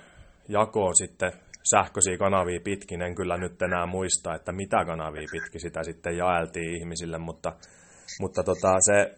[0.47, 1.31] jakoon sitten
[1.63, 3.01] sähköisiä kanavia pitkin.
[3.01, 7.53] En kyllä nyt enää muista, että mitä kanavia pitkin sitä sitten jaeltiin ihmisille, mutta,
[8.19, 9.15] mutta tota, se,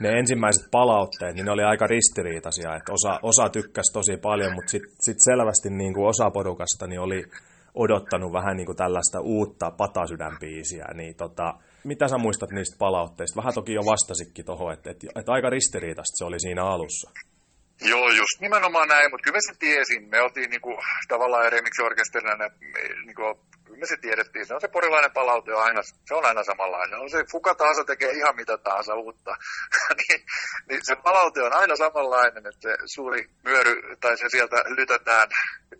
[0.00, 2.76] ne ensimmäiset palautteet, niin ne oli aika ristiriitaisia.
[2.76, 7.00] Että osa, osa tykkäsi tosi paljon, mutta sitten sit selvästi niin kuin osa porukasta niin
[7.00, 7.24] oli
[7.74, 10.86] odottanut vähän niin kuin tällaista uutta patasydänbiisiä.
[10.94, 13.40] Niin tota, mitä sä muistat niistä palautteista?
[13.40, 17.10] Vähän toki jo vastasitkin tuohon, että, että, että aika ristiriitaista se oli siinä alussa.
[17.90, 20.08] Joo, just nimenomaan näin, mutta kyllä me se tiesin.
[20.08, 20.70] Me oltiin niinku,
[21.08, 22.50] tavallaan remix-orkesterina
[23.06, 23.40] niinku,
[23.76, 24.46] me se tiedettiin.
[24.46, 26.98] Se on se porilainen palaute on aina, se on aina samanlainen.
[26.98, 29.36] On se kuka tahansa tekee ihan mitä tahansa uutta.
[29.98, 30.20] niin,
[30.68, 35.28] niin, se palaute on aina samanlainen, että se suuri myöry tai se sieltä lytätään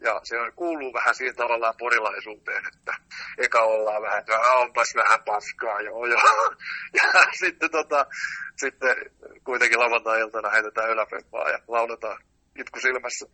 [0.00, 2.94] ja se on, kuuluu vähän siihen tavallaan porilaisuuteen, että
[3.38, 6.54] eka ollaan vähän, että onpas vähän paskaa, joo joo.
[6.98, 7.02] ja
[7.38, 8.06] sitten, tota,
[8.56, 8.96] sitten
[9.44, 12.22] kuitenkin lauantai-iltana heitetään yläpempaa ja lauletaan
[12.56, 13.26] itku silmässä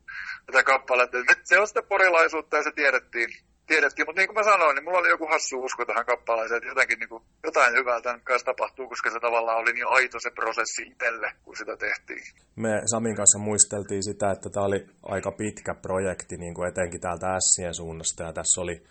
[0.47, 1.19] tätä kappaletta.
[1.45, 3.29] Se on sitä porilaisuutta ja se tiedettiin,
[3.67, 6.69] tiedettiin, mutta niin kuin mä sanoin, niin mulla oli joku hassu usko tähän kappaleeseen, että
[6.69, 10.31] jotenkin niin kuin, jotain hyvää tämän kanssa tapahtuu, koska se tavallaan oli niin aito se
[10.31, 12.25] prosessi itselle, kun sitä tehtiin.
[12.57, 17.39] Me Samin kanssa muisteltiin sitä, että tämä oli aika pitkä projekti, niin kuin etenkin täältä
[17.41, 18.83] Sien suunnasta, ja tässä oli,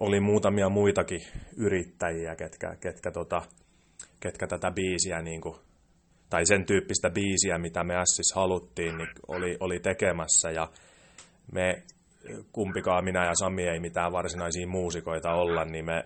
[0.00, 1.22] oli muutamia muitakin
[1.56, 3.42] yrittäjiä, ketkä, ketkä, tota,
[4.20, 5.56] ketkä tätä biisiä, niin kuin,
[6.30, 10.68] tai sen tyyppistä biisiä, mitä me Ssis haluttiin, niin oli, oli tekemässä, ja
[11.52, 11.82] me
[12.52, 16.04] kumpikaan minä ja Sami ei mitään varsinaisia muusikoita olla, niin me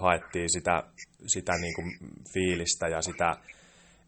[0.00, 0.82] haettiin sitä,
[1.26, 1.92] sitä niin kuin
[2.34, 3.36] fiilistä ja sitä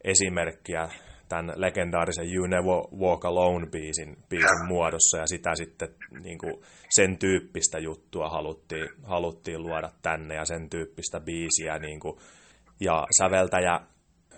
[0.05, 0.89] esimerkkiä
[1.29, 5.89] tämän legendaarisen You Never Walk Alone-biisin biisin muodossa, ja sitä sitten
[6.23, 6.55] niin kuin
[6.89, 12.19] sen tyyppistä juttua haluttiin, haluttiin luoda tänne, ja sen tyyppistä biisiä, niin kuin,
[12.81, 13.81] ja säveltäjä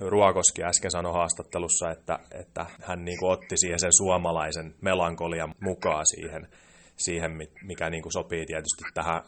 [0.01, 6.07] Ruokoski äsken sanoi haastattelussa, että, että hän niin kuin otti siihen sen suomalaisen melankolian mukaan
[6.07, 6.49] siihen,
[6.97, 9.23] siihen, mikä niin kuin sopii tietysti tähän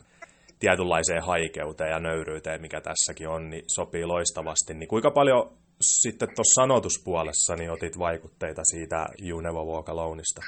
[0.58, 4.74] tietynlaiseen haikeuteen ja nöyryyteen, mikä tässäkin on, niin sopii loistavasti.
[4.74, 10.42] Niin kuinka paljon sitten tuossa sanotuspuolessa niin otit vaikutteita siitä You Never Walk Aloneista?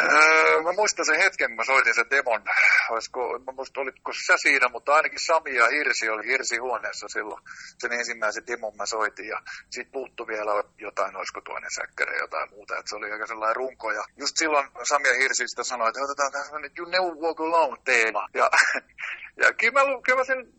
[0.00, 2.42] Öö, mä muistan sen hetken, kun mä soitin sen demon.
[2.90, 7.42] Olisiko, mä muistan, olitko sä siinä, mutta ainakin Sami ja Hirsi oli Hirsi huoneessa silloin.
[7.78, 12.78] Sen ensimmäisen demon mä soitin ja siitä puuttu vielä jotain, olisiko toinen säkkäri jotain muuta.
[12.78, 13.92] Että se oli aika sellainen runko.
[13.92, 17.76] Ja just silloin Sami ja Hirsi sitä sanoi, että otetaan sellainen You Never Walk Alone
[17.84, 18.28] teema.
[18.34, 18.50] Ja,
[19.42, 20.52] ja kyllä, mä, kyllä mä sen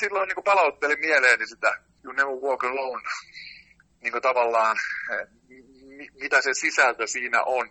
[0.00, 3.02] silloin niin palauttelin mieleeni sitä You Never Walk Alone.
[4.02, 4.76] Niin kuin tavallaan,
[6.20, 7.70] mitä se sisältö siinä on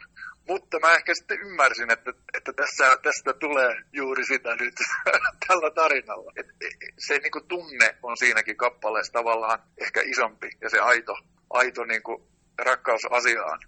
[0.50, 4.74] mutta mä ehkä sitten ymmärsin, että, että tässä, tästä tulee juuri sitä nyt
[5.48, 6.32] tällä tarinalla.
[6.36, 6.68] Et, e,
[6.98, 11.14] se niin kuin tunne on siinäkin kappaleessa tavallaan ehkä isompi ja se aito,
[11.50, 12.24] aito niin kuin
[12.58, 13.60] rakkaus asiaan,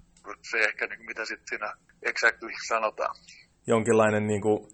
[0.52, 3.16] se ehkä niin kuin mitä sitten siinä exactly sanotaan.
[3.68, 4.68] Jonkinlainen niin kuin,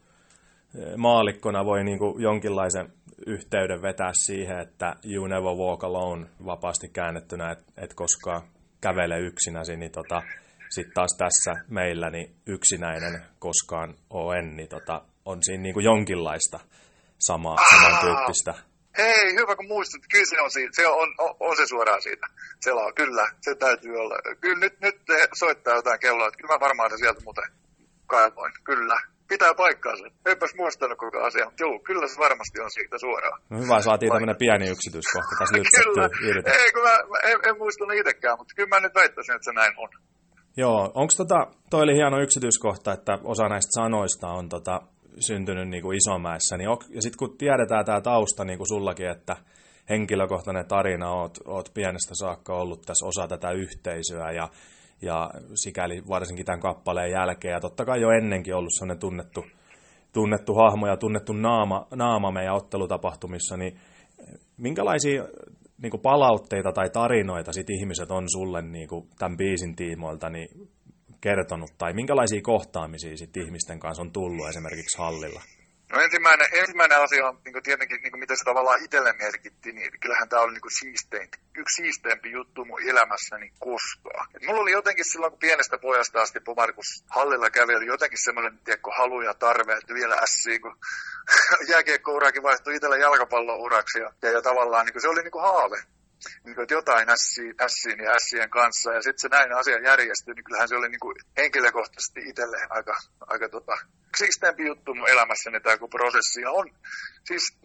[0.75, 2.93] e, maalikkona voi niin kuin jonkinlaisen
[3.27, 8.41] yhteyden vetää siihen, että you never walk alone vapaasti käännettynä, että et koskaan
[8.82, 10.21] kävele yksinäsi, niin tota,
[10.69, 16.59] sitten taas tässä meillä niin yksinäinen koskaan on, niin tota, on siinä niin kuin jonkinlaista
[17.17, 18.53] samaa, samantyyppistä.
[18.97, 22.28] Hei, hyvä kun muistat, kyllä se on, siitä, se on, on, on se suoraan siitä.
[22.61, 24.36] Se on, kyllä, se täytyy olla.
[24.41, 25.01] Kyllä nyt, nyt
[25.34, 27.43] soittaa jotain kelloa, että kyllä mä varmaan se sieltä muuten
[28.07, 29.01] kaivoin, kyllä.
[29.28, 30.05] Pitää paikkaansa.
[30.25, 33.41] Eipäs muistanut koko asia, mutta joo, kyllä se varmasti on siitä suoraan.
[33.49, 36.09] No hyvä, saatiin tämmöinen pieni yksityiskohta tässä Kyllä,
[36.63, 39.53] ei kun mä, mä en, en muistanut itsekään, mutta kyllä mä nyt väittäisin, että se
[39.53, 39.89] näin on.
[40.57, 44.82] Joo, onko tota, toi oli hieno yksityiskohta, että osa näistä sanoista on tota,
[45.19, 49.36] syntynyt niin kuin Isomäessä, niin, ja sitten kun tiedetään tämä tausta niin kuin sullakin, että
[49.89, 54.49] henkilökohtainen tarina, oot, oot pienestä saakka ollut tässä osa tätä yhteisöä, ja,
[55.01, 59.45] ja sikäli varsinkin tämän kappaleen jälkeen, ja totta kai jo ennenkin ollut sellainen tunnettu,
[60.13, 63.79] tunnettu hahmo ja tunnettu naama, naama meidän ottelutapahtumissa, niin
[64.57, 65.23] minkälaisia
[65.81, 70.69] niin kuin palautteita tai tarinoita sit ihmiset on sulle niin kuin tämän biisin tiimoilta niin
[71.21, 75.41] kertonut, tai minkälaisia kohtaamisia sit ihmisten kanssa on tullut esimerkiksi hallilla?
[75.91, 80.29] No ensimmäinen, ensimmäinen asia on niin tietenkin, niin mitä se tavallaan itselle merkitti, niin kyllähän
[80.29, 84.27] tämä oli niin siistein, yksi siisteempi juttu mun elämässäni koskaan.
[84.35, 88.59] Et mulla oli jotenkin silloin, kun pienestä pojasta asti Pomarkus hallilla kävi, oli jotenkin semmoinen
[88.65, 90.77] tiedätkö, halu ja tarve, että vielä ässiin, kun
[91.71, 95.77] jääkiekkourakin vaihtui itsellä jalkapallouraksi ja, ja, ja tavallaan niin se oli niin haave
[96.43, 100.68] niin että jotain ässiin, ja ässien kanssa, ja sitten se näin asia järjestyi, niin kyllähän
[100.68, 103.78] se oli niin kuin henkilökohtaisesti itselle aika, aika tota,
[104.18, 106.41] siisteempi juttu mun elämässäni tämä kun prosessi.
[106.41, 106.70] Ja on,
[107.28, 107.57] siis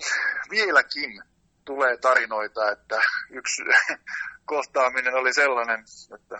[0.51, 1.23] vieläkin
[1.65, 3.01] tulee tarinoita, että
[3.31, 3.63] yksi
[4.53, 5.85] kohtaaminen oli sellainen,
[6.15, 6.37] että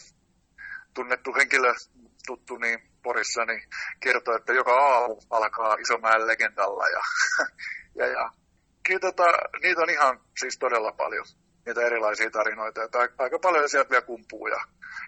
[0.95, 1.75] tunnettu henkilö,
[2.27, 3.63] tuttu niin Porissa, niin
[4.01, 6.89] kertoi, että joka aamu alkaa Isomäen legendalla.
[6.89, 7.01] Ja,
[7.99, 8.31] ja, ja
[8.87, 9.25] kyllä tota,
[9.63, 11.27] niitä on ihan siis todella paljon
[11.67, 12.85] niitä erilaisia tarinoita.
[12.85, 14.61] Että aika paljon sieltä vielä kumpuu ja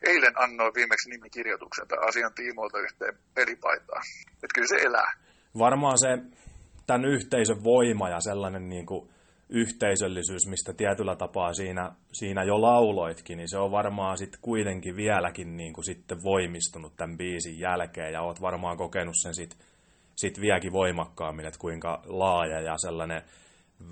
[0.07, 4.03] eilen annoin viimeksi nimikirjoituksen tämän asian tiimoilta yhteen pelipaitaan.
[4.33, 5.13] Että kyllä se elää.
[5.59, 6.09] Varmaan se
[6.87, 9.11] tämän yhteisön voima ja sellainen niin kuin
[9.49, 15.57] yhteisöllisyys, mistä tietyllä tapaa siinä, siinä jo lauloitkin, niin se on varmaan sitten kuitenkin vieläkin
[15.57, 19.59] niin kuin sitten voimistunut tämän biisin jälkeen ja oot varmaan kokenut sen sitten
[20.17, 23.23] sit vieläkin voimakkaammin, että kuinka laaja ja sellainen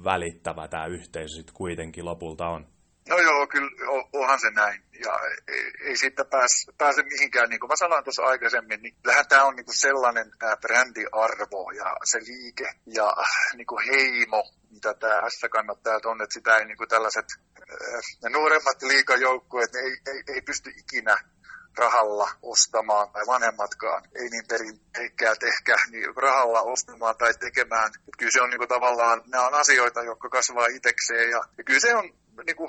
[0.05, 2.67] välittävä tämä yhteisö sitten kuitenkin lopulta on.
[3.09, 3.71] No joo, kyllä
[4.13, 4.83] onhan se näin.
[5.05, 5.19] Ja
[5.49, 7.49] ei, ei siitä pääse, pääse mihinkään.
[7.49, 10.31] Niin kuin mä sanoin tuossa aikaisemmin, niin kyllähän tämä on niin kuin sellainen
[10.61, 13.13] brändiarvo ja se liike ja
[13.57, 17.27] niin kuin heimo, mitä tämä S-kannattajat on, että sitä ei niin kuin tällaiset
[17.61, 21.17] äh, nuoremmat liikajoukkueet, ne ei, ei, ei pysty ikinä
[21.79, 27.91] rahalla ostamaan, tai vanhemmatkaan, ei niin perinteikkäät ehkä, niin rahalla ostamaan tai tekemään.
[28.19, 31.95] Kyllä se on niinku tavallaan, nämä on asioita, jotka kasvaa itsekseen, ja, ja kyllä se
[31.95, 32.05] on
[32.47, 32.69] niinku,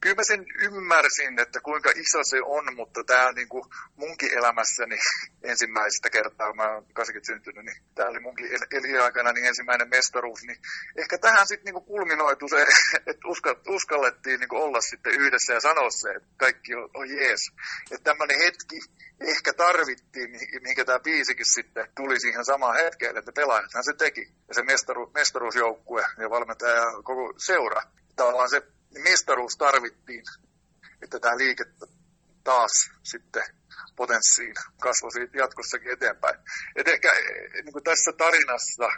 [0.00, 3.64] kyllä mä sen ymmärsin, että kuinka iso se on, mutta tämä on niin kuin
[3.96, 4.98] munkin elämässäni
[5.42, 10.58] ensimmäistä kertaa, mä oon 80 syntynyt, niin tämä oli munkin elinaikana niin ensimmäinen mestaruus, niin
[10.96, 12.66] ehkä tähän sitten niin kulminoitu se,
[13.10, 13.28] että
[13.68, 17.52] uskallettiin niin olla sitten yhdessä ja sanoa se, että kaikki on, on jees.
[17.90, 18.80] Että tämmöinen hetki
[19.20, 20.30] ehkä tarvittiin,
[20.62, 24.32] mihinkä tämä biisikin sitten tuli siihen samaan hetkeen, että pelaajathan se teki.
[24.48, 27.82] Ja se mestaru, mestaruusjoukkue ja valmentaja ja koko seura.
[28.16, 30.24] Tavallaan se mestaruus tarvittiin,
[31.02, 31.64] että tämä liike
[32.44, 33.42] taas sitten
[33.96, 36.38] potenssiin kasvoi jatkossakin eteenpäin.
[36.76, 37.12] Et ehkä
[37.64, 38.88] niin kuin tässä tarinassa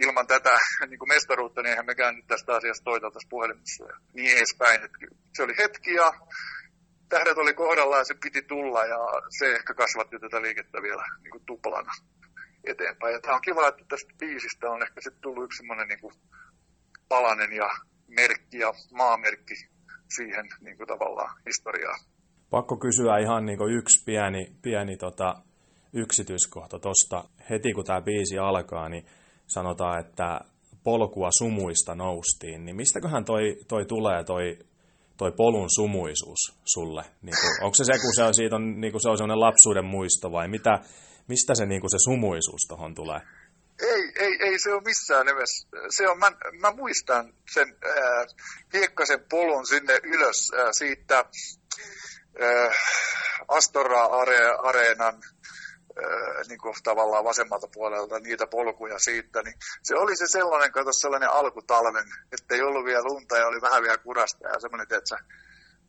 [0.00, 0.58] ilman tätä
[0.88, 4.84] niin kuin mestaruutta, niin eihän mekään nyt tästä asiasta toiteltaisi puhelimessa ja niin edespäin.
[4.84, 4.90] Et
[5.34, 6.12] se oli hetki ja
[7.08, 8.98] tähdet oli kohdalla ja se piti tulla ja
[9.38, 11.92] se ehkä kasvatti tätä liikettä vielä niin kuin tuplana
[12.64, 13.12] eteenpäin.
[13.12, 16.12] Ja tämä on kiva, että tästä biisistä on ehkä sitten tullut yksi semmoinen niin
[17.08, 17.70] palanen ja
[18.08, 19.54] merkki ja maamerkki
[20.16, 22.00] siihen niin kuin tavallaan historiaan.
[22.50, 25.34] Pakko kysyä ihan niin kuin yksi pieni, pieni tota,
[25.92, 27.24] yksityiskohta tuosta.
[27.50, 29.06] Heti kun tämä biisi alkaa, niin
[29.46, 30.40] sanotaan, että
[30.84, 32.64] polkua sumuista noustiin.
[32.64, 34.58] Niin mistäköhän toi, toi tulee toi,
[35.16, 37.02] toi polun sumuisuus sulle?
[37.22, 39.40] Niin kuin, onko se se, kun se on, siitä on, niin kuin se on sellainen
[39.40, 40.78] lapsuuden muisto vai mitä,
[41.28, 43.20] mistä se, niin kuin se sumuisuus tuohon tulee?
[43.80, 45.68] Ei, ei, ei se ole missään nimessä.
[45.88, 46.26] Se on, mä,
[46.60, 48.26] mä muistan sen äh,
[48.72, 52.74] hiekkasen polun sinne ylös äh, siitä äh,
[53.48, 60.92] Astora-areenan äh, niin tavallaan vasemmalta puolelta niitä polkuja siitä, niin se oli se sellainen, kato
[60.92, 65.16] sellainen alkutalven, että ei ollut vielä lunta ja oli vähän vielä kurasta ja semmoinen, että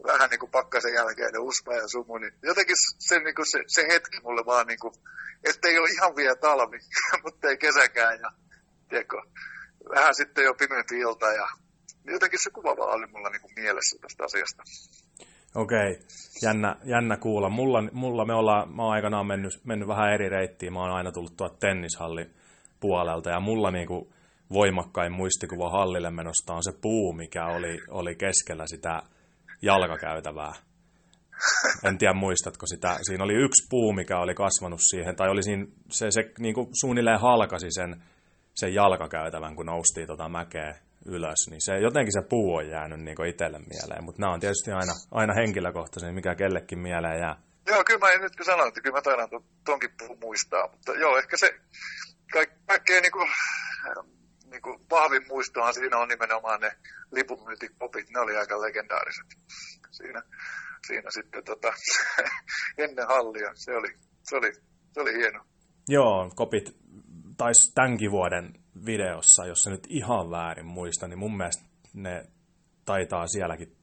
[0.04, 3.88] vähän niin kuin pakkasen jälkeen uspa ja sumu, niin jotenkin se, niin kuin se, se
[3.94, 4.94] hetki mulle vaan niin kuin,
[5.44, 6.80] että ei ole ihan vielä talvi,
[7.24, 8.32] mutta ei kesäkään ja
[8.90, 9.22] tiedätkö,
[9.90, 11.48] vähän sitten jo pimeämpi ilta ja
[12.06, 14.64] jotenkin se kuva vaan oli mulla niin kuin mielessä tästä asiasta.
[15.56, 16.00] Okei,
[16.42, 17.50] jännä, jännä kuulla.
[17.50, 21.12] Mulla, mulla me ollaan, mä oon aikanaan mennyt, mennyt vähän eri reittiin, mä oon aina
[21.12, 22.34] tullut tuolta tennishallin
[22.80, 24.14] puolelta ja mulla niinku
[24.54, 29.02] voimakkain muistikuva hallille menosta on se puu, mikä oli, oli keskellä sitä
[29.62, 30.54] jalkakäytävää.
[31.84, 32.98] En tiedä, muistatko sitä.
[33.02, 36.68] Siinä oli yksi puu, mikä oli kasvanut siihen, tai oli siinä, se, se niin kuin
[36.82, 38.04] suunnilleen halkasi sen,
[38.56, 41.42] sen jalkakäytävän, kun noustiin tota mäkeä ylös.
[41.50, 44.94] Niin se, jotenkin se puu on jäänyt niin itselle mieleen, mutta nämä on tietysti aina,
[45.12, 47.36] aina henkilökohtaisia, mikä kellekin mieleen jää.
[47.68, 49.30] Joo, kyllä mä en nyt kun sanoin, että kyllä mä taidan
[49.66, 49.90] tonkin
[50.22, 51.60] muistaa, mutta joo, ehkä se
[52.68, 53.30] kaikkein niin kuin,
[54.52, 56.72] niin kuin vahvin muistohan siinä on nimenomaan ne
[57.12, 59.28] lipunmyyntikopit, ne oli aika legendaariset
[59.92, 60.22] siinä
[60.88, 61.74] siinä sitten tota,
[62.84, 63.52] ennen hallia.
[63.54, 63.88] Se oli,
[64.24, 64.52] se, oli,
[64.94, 65.44] se oli hieno.
[65.88, 66.78] Joo, kopit
[67.38, 68.54] taisi tämänkin vuoden
[68.86, 72.26] videossa, jos se nyt ihan väärin muista, niin mun mielestä ne
[72.86, 73.78] taitaa sielläkin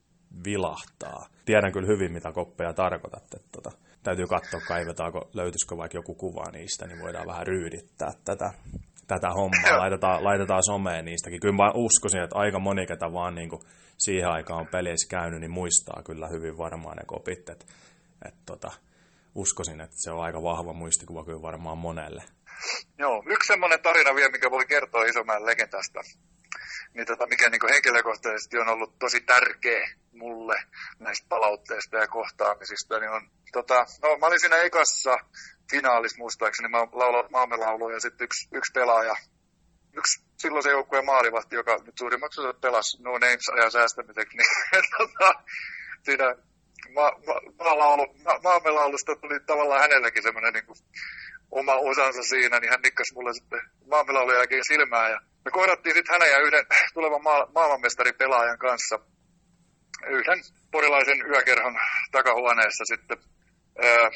[0.44, 1.26] vilahtaa.
[1.44, 3.22] Tiedän kyllä hyvin, mitä koppeja tarkoitat.
[3.22, 3.70] Että tota,
[4.02, 8.52] täytyy katsoa, kaivetaanko, löytyisikö vaikka joku kuva niistä, niin voidaan vähän ryydittää tätä,
[9.06, 9.78] tätä hommaa.
[9.78, 11.40] Laitetaan, laitetaan someen niistäkin.
[11.40, 13.62] Kyllä mä uskoisin, että aika moni, ketä vaan niin kuin
[13.98, 17.48] siihen aikaan on peleissä käynyt, niin muistaa kyllä hyvin varmaan ne kopit.
[17.48, 17.66] Et,
[18.28, 18.72] et tota,
[19.34, 22.22] uskoisin, että se on aika vahva muistikuva kyllä varmaan monelle.
[22.98, 26.00] Joo, yksi semmoinen tarina vielä, mikä voi kertoa Isomäen legendasta,
[26.94, 30.56] niin tota, mikä niin henkilökohtaisesti on ollut tosi tärkeä mulle
[30.98, 35.16] näistä palautteista ja kohtaamisista, niin on, tota, no, mä olin siinä ekassa
[35.70, 37.56] finaalissa muistaakseni, mä lauloin maamme
[37.92, 39.14] ja sitten yksi, yksi pelaaja,
[39.96, 44.84] yksi silloin se joukkueen maalivahti, joka nyt suurimmaksi osaksi pelasi No Names ajan säästämiseksi, niin
[44.98, 45.44] tota,
[46.02, 46.36] siinä
[46.94, 47.34] ma, ma,
[47.64, 48.70] ma, laulu, ma, maamme
[49.20, 50.78] tuli tavallaan hänelläkin semmoinen niin kuin,
[51.50, 55.08] oma osansa siinä, niin hän nikkasi mulle sitten maanpelaulun jälkeen silmää.
[55.08, 58.98] Ja me kohdattiin sitten hänen ja yhden tulevan maa, maailmanmestaripelaajan kanssa
[60.06, 60.38] yhden
[60.70, 61.78] porilaisen yökerhon
[62.12, 63.18] takahuoneessa sitten
[63.82, 64.10] ää,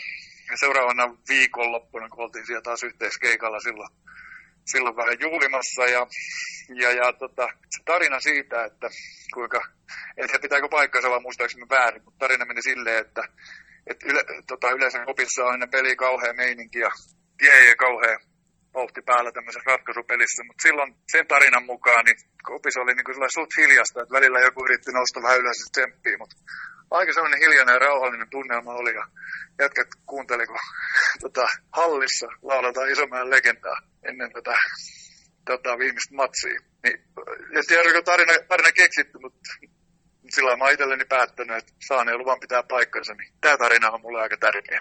[0.60, 3.88] seuraavana viikonloppuna, kun oltiin siellä taas yhteiskeikalla silloin,
[4.66, 5.84] silloin vähän juhlimassa.
[5.84, 6.06] Ja,
[6.74, 8.88] ja, ja tota, se tarina siitä, että
[9.34, 9.60] kuinka,
[10.16, 13.22] en tiedä pitääkö paikkansa vai muistaakseni väärin, mutta tarina meni silleen, että
[13.86, 16.90] et yle, tota, yleensä kopissa on ennen peliä kauhea meininki ja
[17.38, 18.20] tie kauhean
[18.78, 22.18] vauhti päällä tämmöisessä ratkaisupelissä, mutta silloin sen tarinan mukaan niin
[22.56, 26.16] opis oli niin kuin suht hiljasta, että välillä joku yritti nousta vähän ylös ja tsemppii,
[26.16, 26.36] mutta
[26.98, 29.04] aika sellainen hiljainen ja rauhallinen tunnelma oli ja
[29.62, 30.56] jätkät kuunteli, kun
[31.24, 34.54] tota, hallissa lauletaan Isomäen legendaa ennen tätä
[35.50, 36.60] tota, viimeistä matsia.
[36.84, 36.98] Niin,
[37.56, 39.38] en tiedä, onko tarina, tarina keksitty, mutta
[40.34, 44.36] sillä mä itselleni päättänyt, että saaneen luvan pitää paikkansa, niin tämä tarina on mulle aika
[44.36, 44.80] tärkeä.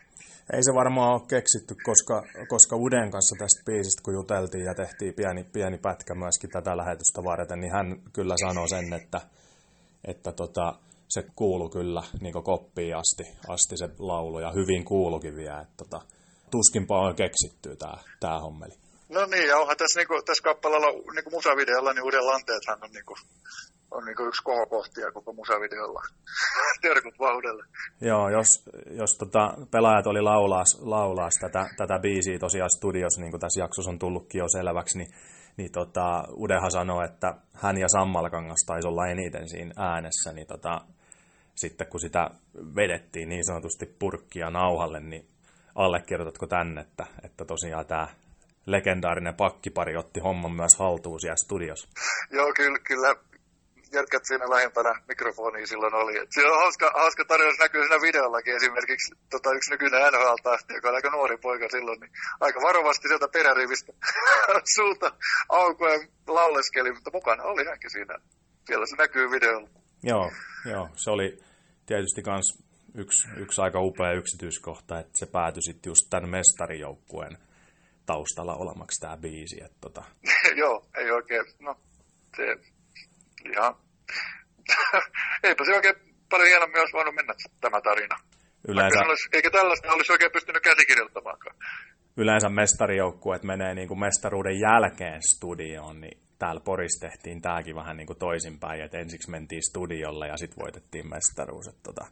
[0.54, 5.14] Ei se varmaan ole keksitty, koska, koska Uden kanssa tästä biisistä, kun juteltiin ja tehtiin
[5.14, 9.22] pieni, pieni pätkä myöskin tätä lähetystä varten, niin hän kyllä sanoi sen, että,
[10.08, 10.74] että tota,
[11.10, 15.62] se kuulu kyllä niin koppiin asti, asti se laulu ja hyvin kuulukin vielä.
[15.62, 16.02] Että tota,
[16.52, 18.74] tuskinpa on keksitty tämä, tämä hommeli.
[19.10, 23.16] No niin, ja onhan tässä, niinku, tässä kappaleella niinku musavideolla, niin Uuden Lanteethan on niinku
[23.92, 26.02] on niin yksi kohokohtia koko musavideolla.
[26.82, 27.64] Terkut vauhdelle.
[28.02, 33.42] Joo, jos, jos tota, pelaajat oli laulaa, laulaa tätä, tätä biisiä tosiaan studios, niin kuin
[33.42, 35.12] tässä jaksossa on tullutkin jo selväksi, niin,
[35.58, 40.82] niin tota, Udeha sanoi, että hän ja Sammalkangas taisi olla eniten siinä äänessä, niin tota,
[41.56, 42.30] sitten kun sitä
[42.76, 45.28] vedettiin niin sanotusti purkkia nauhalle, niin
[45.76, 48.08] allekirjoitatko tänne, että, että tosiaan tämä
[48.66, 51.90] legendaarinen pakkipari otti homman myös haltuun siellä studiossa?
[52.32, 53.16] Joo, kyllä, kyllä
[54.00, 56.18] jätkät siinä lähempänä mikrofonia silloin oli.
[56.18, 60.90] Et siinä on hauska, hauska tarjous näkyy siinä videollakin esimerkiksi tota, yksi nykyinen NHL-tahti, joka
[60.90, 63.94] on aika nuori poika silloin, niin aika varovasti sieltä perärivistä
[64.76, 65.12] suuta
[65.50, 68.16] aukoen lauleskeli, mutta mukana oli hänkin siinä.
[68.68, 69.70] Siellä se näkyy videolla.
[70.04, 70.32] Joo,
[70.72, 70.90] joo.
[70.96, 71.38] se oli
[71.86, 72.48] tietysti myös
[72.96, 77.38] yksi, yksi aika upea yksityiskohta, että se päätyi sitten just tämän mestarijoukkueen
[78.06, 79.64] taustalla olemaksi tämä biisi.
[79.64, 80.04] Että tota...
[80.62, 81.76] joo, ei oikein, no
[82.36, 82.44] se
[83.52, 83.76] ihan,
[85.44, 85.96] eipä se oikein
[86.30, 88.16] paljon hienommin olisi voinut mennä tämä tarina.
[88.68, 89.00] Yleensä...
[89.00, 91.56] Olisi, eikä tällaista olisi oikein pystynyt käsikirjoittamaankaan.
[92.18, 98.08] Yleensä mestarijoukkueet menee niin kuin mestaruuden jälkeen studioon, niin täällä Porissa tehtiin tämäkin vähän niin
[98.08, 101.68] kuin toisinpäin, että ensiksi mentiin studiolle ja sitten voitettiin mestaruus.
[101.68, 102.06] Että tota...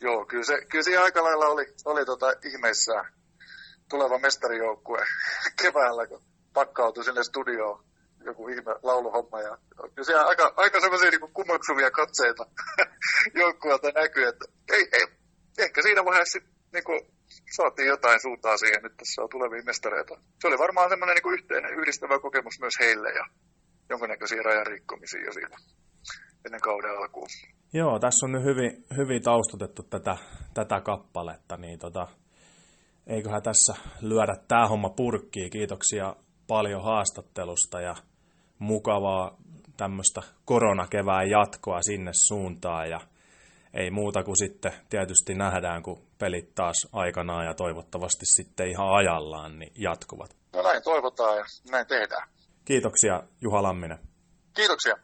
[0.00, 3.12] Joo, kyllä se, kyllä se aika lailla oli, oli tota ihmeissään
[3.90, 4.98] tuleva mestarijoukkue
[5.62, 6.22] keväällä, kun
[6.54, 7.84] pakkautui sinne studioon
[8.24, 9.40] joku ihme lauluhomma.
[9.40, 9.58] Ja,
[9.96, 12.46] ja siellä aika, aika semmoisia niin kummaksuvia katseita
[13.40, 15.06] joukkueelta näkyy, että ei, ei,
[15.58, 17.00] ehkä siinä vaiheessa sitten niin kuin,
[17.56, 20.14] saatiin jotain suuntaa siihen, että tässä on tulevia mestareita.
[20.40, 23.24] Se oli varmaan semmoinen niin yhteinen yhdistävä kokemus myös heille ja
[23.90, 25.56] jonkinnäköisiä rajan rikkomisia jo siinä
[26.44, 27.28] ennen kauden alkuun.
[27.72, 30.16] Joo, tässä on nyt hyvin, hyvin taustutettu tätä,
[30.54, 32.08] tätä kappaletta, niin tota,
[33.06, 35.50] eiköhän tässä lyödä tämä homma purkkiin.
[35.50, 36.16] Kiitoksia
[36.46, 37.94] paljon haastattelusta ja
[38.62, 39.36] mukavaa
[39.76, 43.00] tämmöistä koronakevään jatkoa sinne suuntaan ja
[43.74, 49.58] ei muuta kuin sitten tietysti nähdään, kun pelit taas aikanaan ja toivottavasti sitten ihan ajallaan
[49.58, 50.36] niin jatkuvat.
[50.52, 52.28] No näin toivotaan ja näin tehdään.
[52.64, 53.98] Kiitoksia Juha Lamminen.
[54.56, 54.94] Kiitoksia.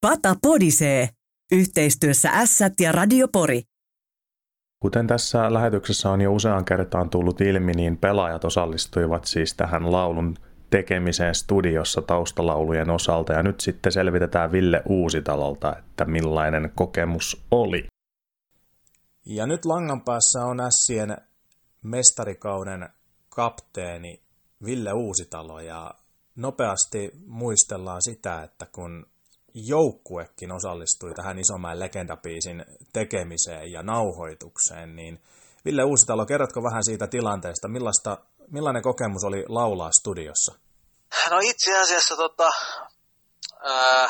[0.00, 1.08] Pata Podisee.
[1.52, 3.62] Yhteistyössä Ässät ja Radio Pori.
[4.82, 10.36] Kuten tässä lähetyksessä on jo useaan kertaan tullut ilmi, niin pelaajat osallistuivat siis tähän laulun
[10.70, 13.32] tekemiseen studiossa taustalaulujen osalta.
[13.32, 17.86] Ja nyt sitten selvitetään Ville Uusitalolta, että millainen kokemus oli.
[19.26, 21.16] Ja nyt langan päässä on Ässien
[21.82, 22.88] mestarikauden
[23.28, 24.22] kapteeni
[24.64, 25.60] Ville Uusitalo.
[25.60, 25.94] Ja
[26.36, 29.06] nopeasti muistellaan sitä, että kun
[29.54, 35.18] joukkuekin osallistui tähän Isomäen legendapiisin tekemiseen ja nauhoitukseen, niin
[35.64, 38.18] Ville Uusitalo, kerrotko vähän siitä tilanteesta, millaista,
[38.50, 40.54] millainen kokemus oli laulaa studiossa?
[41.30, 42.50] No itse asiassa tota,
[43.60, 44.08] ää,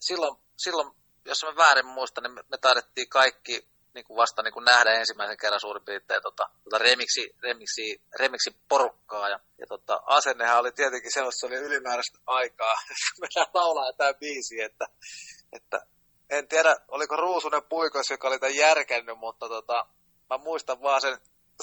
[0.00, 0.90] silloin, silloin,
[1.24, 5.36] jos mä väärin muistan, niin me, taidettiin kaikki niin kuin vasta niin kuin nähdä ensimmäisen
[5.36, 9.28] kerran suurin piirtein tota, tota remiksi, remiksi, remiksi porukkaa.
[9.28, 14.14] Ja, ja tota, asennehan oli tietenkin sellaista, se oli ylimääräistä aikaa, että mennään laulaa tämä
[14.14, 14.86] biisi, että,
[15.52, 15.86] että
[16.30, 19.86] en tiedä, oliko Ruusunen puikos, joka oli tämän järkännyt, mutta tota,
[20.30, 21.18] mä muistan vaan sen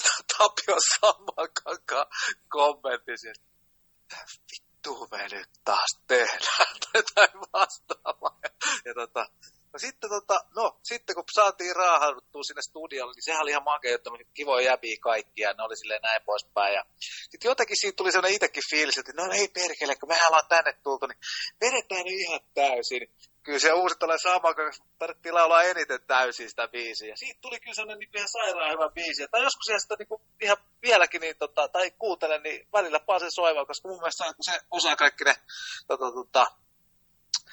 [0.38, 2.06] Tapio Sammakankaan
[2.48, 4.16] kommentin, että
[4.52, 6.76] vittu me nyt taas tehdään
[7.14, 8.38] tai vastaavaa.
[8.42, 8.50] Ja,
[8.84, 9.26] ja tota,
[9.72, 13.94] No sitten, tota, no, sitten kun saatiin raahattua sinne studiolle, niin sehän oli ihan makea,
[13.94, 16.74] että kivoja jäbiä kaikkia, ja ne oli silleen näin poispäin.
[16.74, 16.84] Ja
[17.30, 20.72] sitten jotenkin siitä tuli sellainen itsekin fiilis, että no ei perkele, kun mehän ollaan tänne
[20.82, 21.18] tultu, niin
[21.60, 23.04] vedetään ihan täysin.
[23.42, 27.16] Kyllä se uusi tulee sama, kun tarvittiin laulaa eniten täysin sitä biisiä.
[27.16, 29.28] Siitä tuli kyllä sellainen niin ihan sairaan hyvä biisi.
[29.30, 33.32] Tai joskus siellä sitä niin kuin, ihan vieläkin, niin, tota, tai kuuntelen, niin välillä pääsen
[33.32, 35.34] soimaan, koska mun mielestä se osaa kaikki ne
[35.86, 36.46] tota, tota,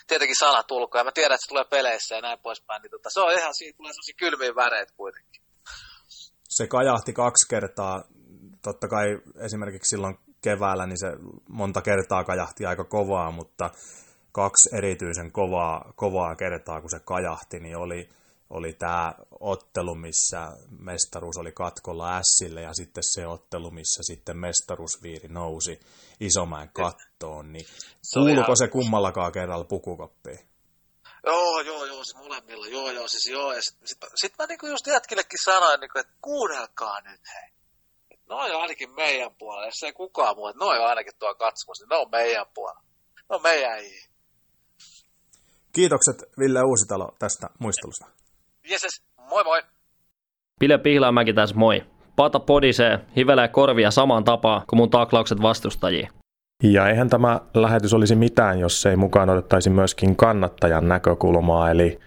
[0.07, 3.19] tietenkin sanat ulkoa, mä tiedän, että se tulee peleissä ja näin poispäin, niin tota, se
[3.19, 5.41] on ihan, siinä tulee sellaisia kylmiä väreitä kuitenkin.
[6.49, 8.03] Se kajahti kaksi kertaa,
[8.63, 9.07] totta kai
[9.45, 11.07] esimerkiksi silloin keväällä, niin se
[11.49, 13.69] monta kertaa kajahti aika kovaa, mutta
[14.41, 18.09] kaksi erityisen kovaa, kovaa kertaa, kun se kajahti, niin oli,
[18.49, 25.27] oli tämä ottelu, missä mestaruus oli katkolla Ässille ja sitten se ottelu, missä sitten mestaruusviiri
[25.27, 25.79] nousi
[26.19, 27.65] Isomäen kattoon, niin
[28.15, 28.57] ihan...
[28.57, 30.39] se kummallakaan kerralla pukukoppiin?
[31.25, 34.67] Joo, joo, joo, se molemmilla, joo, joo, siis joo, ja sitten sit, sit mä niinku
[34.67, 37.49] just jätkillekin sanoin, niinku, että kuunnelkaa nyt, hei.
[38.29, 41.83] Noin on ainakin meidän puolella, jos ei kukaan muu, että noin on ainakin tuo katsomassa,
[41.83, 42.83] niin ne on meidän puolella.
[43.29, 44.06] Ne on meidän ei.
[45.77, 48.05] Kiitokset Ville Uusitalo tästä muistelusta.
[48.71, 49.61] Jeses, moi moi.
[50.59, 51.83] Pile Pihlaamäki tässä moi.
[52.15, 56.09] Pata podisee, hivelee korvia samaan tapaan kuin mun taklaukset vastustajia.
[56.63, 61.99] Ja eihän tämä lähetys olisi mitään, jos ei mukaan otettaisi myöskin kannattajan näkökulmaa, eli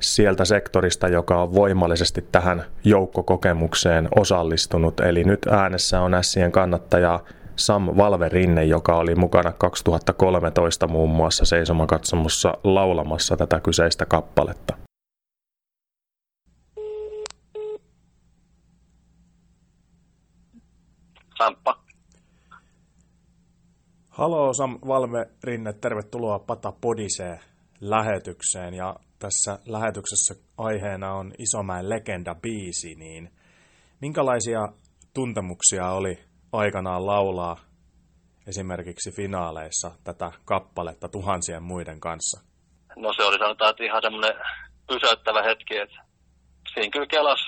[0.00, 5.00] sieltä sektorista, joka on voimallisesti tähän joukkokokemukseen osallistunut.
[5.00, 7.20] Eli nyt äänessä on Ässien kannattaja
[7.56, 14.76] Sam Valverinne, joka oli mukana 2013 muun muassa seisomakatsomussa laulamassa tätä kyseistä kappaletta.
[21.38, 21.78] Samppa.
[24.08, 27.40] Halo Sam Valve Rinne, tervetuloa Pata Podiseen
[27.80, 28.74] lähetykseen.
[28.74, 33.30] Ja tässä lähetyksessä aiheena on Isomäen legenda-biisi, niin
[34.00, 34.68] minkälaisia
[35.14, 36.18] tuntemuksia oli
[36.52, 37.56] aikanaan laulaa
[38.46, 42.40] esimerkiksi finaaleissa tätä kappaletta tuhansien muiden kanssa?
[42.96, 44.34] No se oli sanotaan, että ihan semmoinen
[44.88, 45.96] pysäyttävä hetki, että
[46.74, 47.40] siinä kyllä kelas,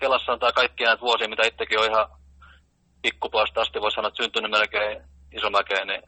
[0.00, 2.08] kelassa on tämä kaikki näitä vuosia, mitä itsekin on ihan
[3.02, 5.02] pikkupoista asti, voisi sanoa, että syntynyt melkein
[5.36, 6.02] isomäkeen, niin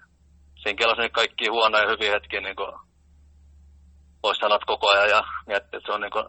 [0.63, 2.73] siinä kelasi nyt kaikki huonoja ja hyviä hetkiä, niin kuin
[4.23, 6.25] voisi sanoa koko ajan, ja miettiä, että se, on niin kuin,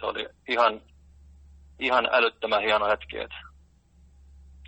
[0.00, 0.80] se oli ihan,
[1.78, 3.36] ihan älyttömän hieno hetki, että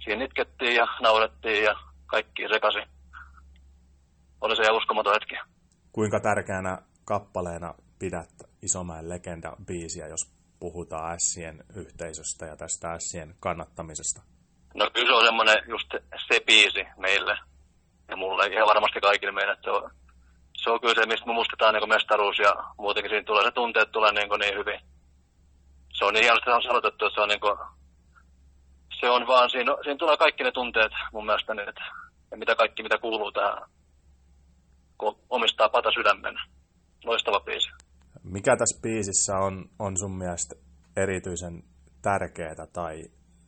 [0.09, 1.75] siinä itkettiin ja naurettiin ja
[2.07, 2.87] kaikki sekaisin.
[4.41, 5.35] Oli se ihan uskomaton hetki.
[5.93, 8.31] Kuinka tärkeänä kappaleena pidät
[8.63, 14.21] Isomäen legenda-biisiä, jos puhutaan Ässien yhteisöstä ja tästä Ässien kannattamisesta?
[14.75, 15.91] No kyllä se on semmoinen just
[16.29, 17.39] se biisi meille
[18.09, 19.53] ja mulle ja varmasti kaikille meille.
[19.53, 19.91] Että se, on,
[20.63, 23.91] se on kyllä se, mistä me muistetaan niin mestaruus ja muutenkin siinä tulee se tunteet
[23.93, 24.81] tulee niin, niin hyvin.
[25.93, 27.59] Se on niin hienosti sanotettu, että se on niin kuin,
[29.01, 31.85] se on vaan, siinä, siinä tulee kaikki ne tunteet mun mielestä, että,
[32.31, 33.69] ja mitä kaikki, mitä kuuluu tähän,
[34.99, 36.35] kun omistaa pata sydämen.
[37.05, 37.69] Loistava biisi.
[38.23, 40.55] Mikä tässä biisissä on, on sun mielestä
[40.97, 41.63] erityisen
[42.03, 43.05] tärkeää tai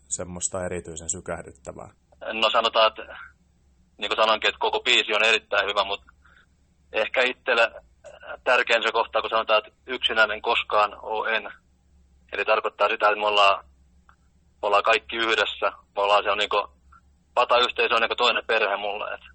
[0.09, 1.91] semmoista erityisen sykähdyttävää?
[2.33, 3.17] No sanotaan, että
[3.99, 6.13] niin kuin sanoinkin, että koko biisi on erittäin hyvä, mutta
[6.93, 7.73] ehkä itselle
[8.45, 11.53] tärkein se kohta, kun sanotaan, että yksinäinen koskaan ole en.
[12.33, 13.65] Eli tarkoittaa sitä, että me ollaan,
[14.63, 15.67] me ollaan kaikki yhdessä.
[15.97, 16.67] Me ollaan se on niin kuin,
[17.35, 19.15] patayhteisö on niin toinen perhe mulle.
[19.15, 19.27] Että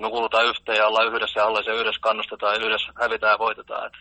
[0.00, 3.38] me kuulutaan yhteen ja ollaan yhdessä ja ollaan se yhdessä kannustetaan ja yhdessä hävitään ja
[3.38, 3.86] voitetaan.
[3.86, 3.98] Että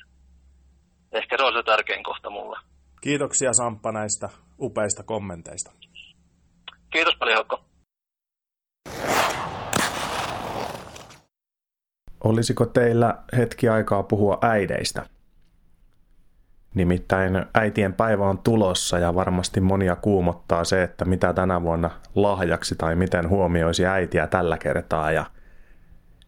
[1.12, 2.60] ehkä se on se tärkein kohta mulle.
[3.02, 4.30] Kiitoksia Samppa näistä
[4.60, 5.72] upeista kommenteista.
[6.94, 7.64] Kiitos paljon, Hokko.
[12.24, 15.06] Olisiko teillä hetki aikaa puhua äideistä?
[16.74, 22.76] Nimittäin äitien päivä on tulossa ja varmasti monia kuumottaa se, että mitä tänä vuonna lahjaksi
[22.76, 25.12] tai miten huomioisi äitiä tällä kertaa.
[25.12, 25.26] Ja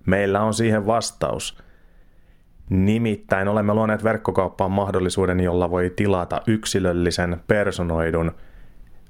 [0.06, 1.58] meillä on siihen vastaus.
[2.70, 8.32] Nimittäin olemme luoneet verkkokauppaan mahdollisuuden, jolla voi tilata yksilöllisen personoidun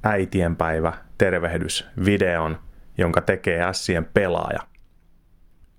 [0.03, 2.57] äitienpäivä tervehdysvideon,
[2.97, 4.59] jonka tekee Sien pelaaja.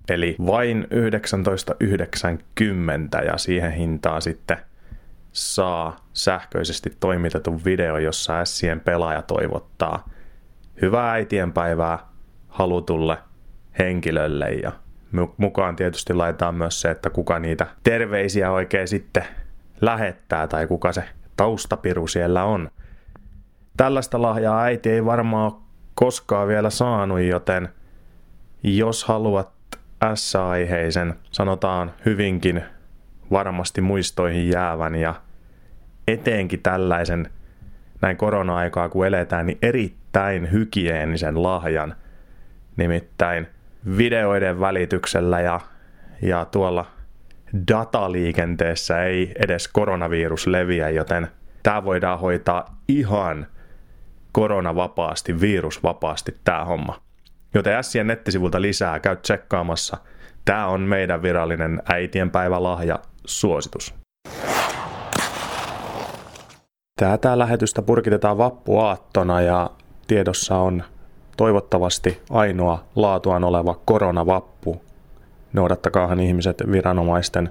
[0.08, 4.56] Eli vain 1990 ja siihen hintaa sitten
[5.36, 10.08] saa sähköisesti toimitetun video, jossa Sien pelaaja toivottaa
[10.82, 11.98] hyvää äitienpäivää
[12.48, 13.18] halutulle
[13.78, 14.72] henkilölle ja
[15.36, 19.24] mukaan tietysti laitetaan myös se, että kuka niitä terveisiä oikein sitten
[19.80, 21.04] lähettää tai kuka se
[21.36, 22.70] taustapiru siellä on.
[23.76, 25.52] Tällaista lahjaa äiti ei varmaan
[25.94, 27.68] koskaan vielä saanut, joten
[28.62, 29.50] jos haluat
[30.14, 32.62] S-aiheisen, sanotaan hyvinkin
[33.30, 35.14] varmasti muistoihin jäävän ja
[36.08, 37.30] eteenkin tällaisen
[38.02, 41.94] näin korona-aikaa kun eletään, niin erittäin hygieenisen lahjan,
[42.76, 43.46] nimittäin
[43.96, 45.60] videoiden välityksellä ja,
[46.22, 46.86] ja tuolla
[47.72, 51.28] dataliikenteessä ei edes koronavirus leviä, joten
[51.62, 53.46] tämä voidaan hoitaa ihan
[54.32, 57.00] koronavapaasti, virusvapaasti tämä homma.
[57.54, 59.96] Joten Sien nettisivulta lisää, käy tsekkaamassa.
[60.44, 63.94] Tämä on meidän virallinen äitienpäivälahja suositus.
[67.00, 69.70] Tätä lähetystä purkitetaan vappuaattona ja
[70.06, 70.82] tiedossa on
[71.36, 74.82] toivottavasti ainoa laatuaan oleva koronavappu.
[75.52, 77.50] Noudattakaahan ihmiset viranomaisten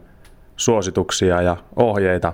[0.58, 2.34] suosituksia ja ohjeita.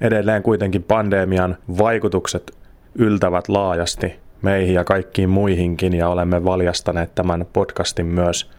[0.00, 2.58] Edelleen kuitenkin pandemian vaikutukset
[2.94, 8.50] yltävät laajasti meihin ja kaikkiin muihinkin ja olemme valjastaneet tämän podcastin myös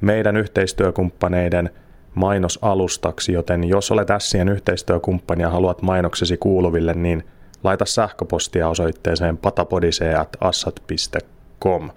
[0.00, 1.70] meidän yhteistyökumppaneiden
[2.14, 7.24] mainosalustaksi, joten jos olet Ässien yhteistyökumppani ja haluat mainoksesi kuuluville, niin
[7.64, 11.90] laita sähköpostia osoitteeseen patapodisee.assat.com.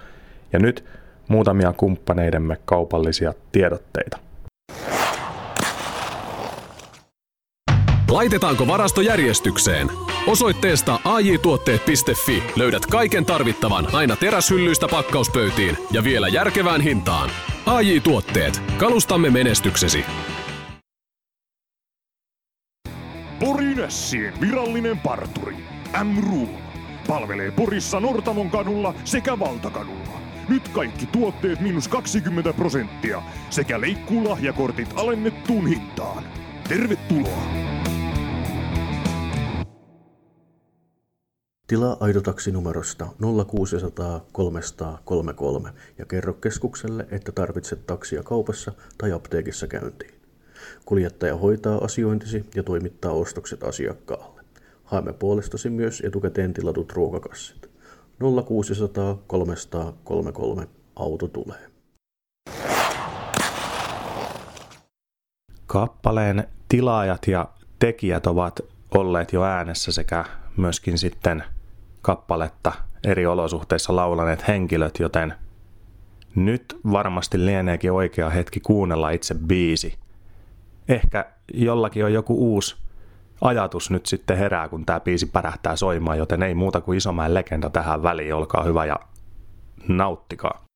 [0.54, 0.86] Ja nyt
[1.28, 4.18] muutamia kumppaneidemme kaupallisia tiedotteita.
[8.12, 9.02] Laitetaanko varasto
[10.28, 17.30] Osoitteesta ajtuotteet.fi löydät kaiken tarvittavan aina teräshyllyistä pakkauspöytiin ja vielä järkevään hintaan.
[17.66, 18.62] AJ Tuotteet.
[18.78, 20.06] Kalustamme menestyksesi.
[23.40, 23.78] Porin
[24.42, 25.56] virallinen parturi.
[26.04, 26.50] M-Room.
[27.08, 30.22] Palvelee Porissa Nortamon kadulla sekä Valtakadulla.
[30.50, 36.24] Nyt kaikki tuotteet miinus 20 prosenttia sekä leikkuulahjakortit alennettuun hintaan.
[36.70, 37.97] Tervetuloa!
[41.68, 43.08] Tilaa aitotaksi numerosta
[43.48, 50.14] 0600 333 ja kerro keskukselle, että tarvitset taksia kaupassa tai apteekissa käyntiin.
[50.86, 54.42] Kuljettaja hoitaa asiointisi ja toimittaa ostokset asiakkaalle.
[54.84, 57.70] Haemme puolestasi myös etukäteen tilatut ruokakassit.
[58.46, 61.70] 0600 333 auto tulee.
[65.66, 67.50] Kappaleen tilaajat ja
[67.80, 68.60] tekijät ovat
[68.96, 70.26] olleet jo äänessä sekä
[70.58, 71.44] myöskin sitten–
[72.08, 72.72] kappaletta
[73.04, 75.34] eri olosuhteissa laulaneet henkilöt, joten
[76.36, 79.98] nyt varmasti lieneekin oikea hetki kuunnella itse biisi.
[80.88, 82.76] Ehkä jollakin on joku uusi
[83.42, 87.70] ajatus nyt sitten herää, kun tämä biisi pärähtää soimaan, joten ei muuta kuin Isomäen legenda
[87.70, 88.34] tähän väliin.
[88.34, 89.00] Olkaa hyvä ja
[89.88, 90.67] nauttikaa.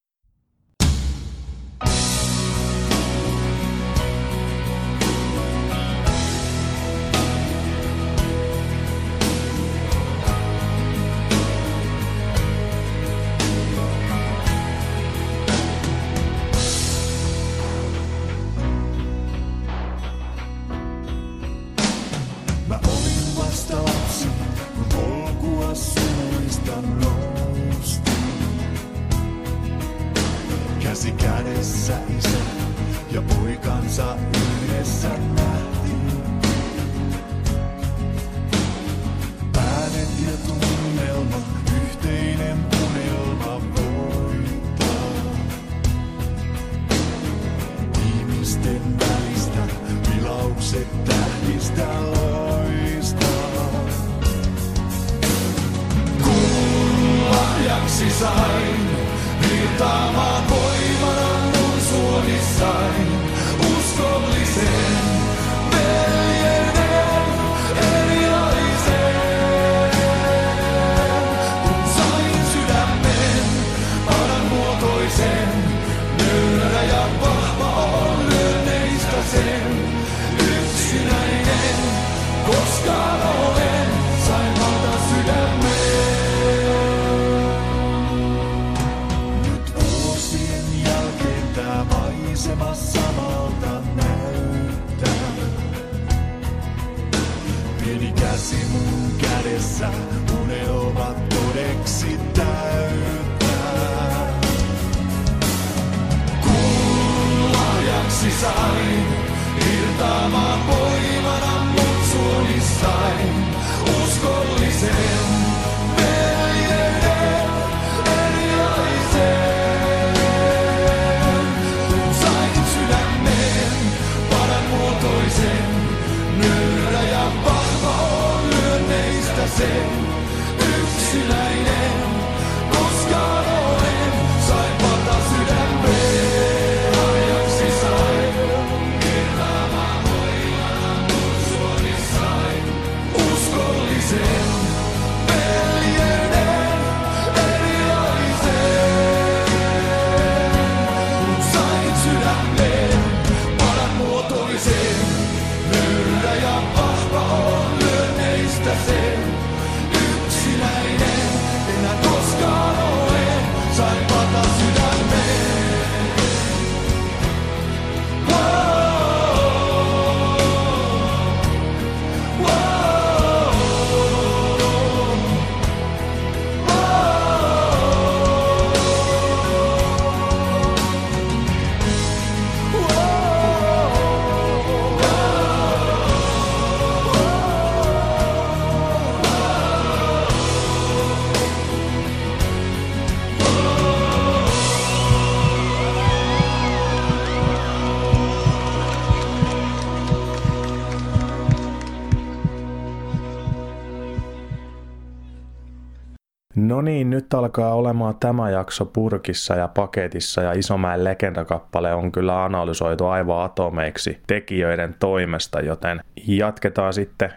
[206.82, 213.08] Niin, nyt alkaa olemaan tämä jakso purkissa ja paketissa ja Isomäen legendakappale on kyllä analysoitu
[213.08, 217.33] aivan atomeiksi tekijöiden toimesta, joten jatketaan sitten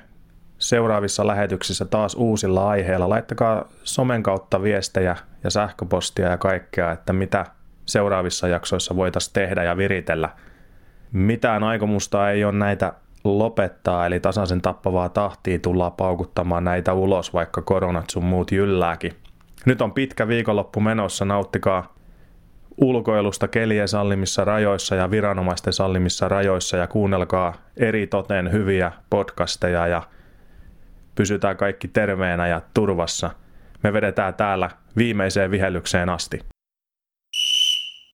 [0.58, 3.08] seuraavissa lähetyksissä taas uusilla aiheilla.
[3.08, 7.44] Laittakaa somen kautta viestejä ja sähköpostia ja kaikkea, että mitä
[7.86, 10.28] seuraavissa jaksoissa voitaisiin tehdä ja viritellä.
[11.12, 12.92] Mitään aikomusta ei ole näitä
[13.24, 19.12] lopettaa, eli tasaisen tappavaa tahtia tullaan paukuttamaan näitä ulos, vaikka koronat sun muut jyllääkin.
[19.64, 21.94] Nyt on pitkä viikonloppu menossa, nauttikaa
[22.80, 30.02] ulkoilusta kelien sallimissa rajoissa ja viranomaisten sallimissa rajoissa ja kuunnelkaa eri toteen hyviä podcasteja ja
[31.14, 33.30] pysytään kaikki terveenä ja turvassa.
[33.82, 36.53] Me vedetään täällä viimeiseen vihellykseen asti.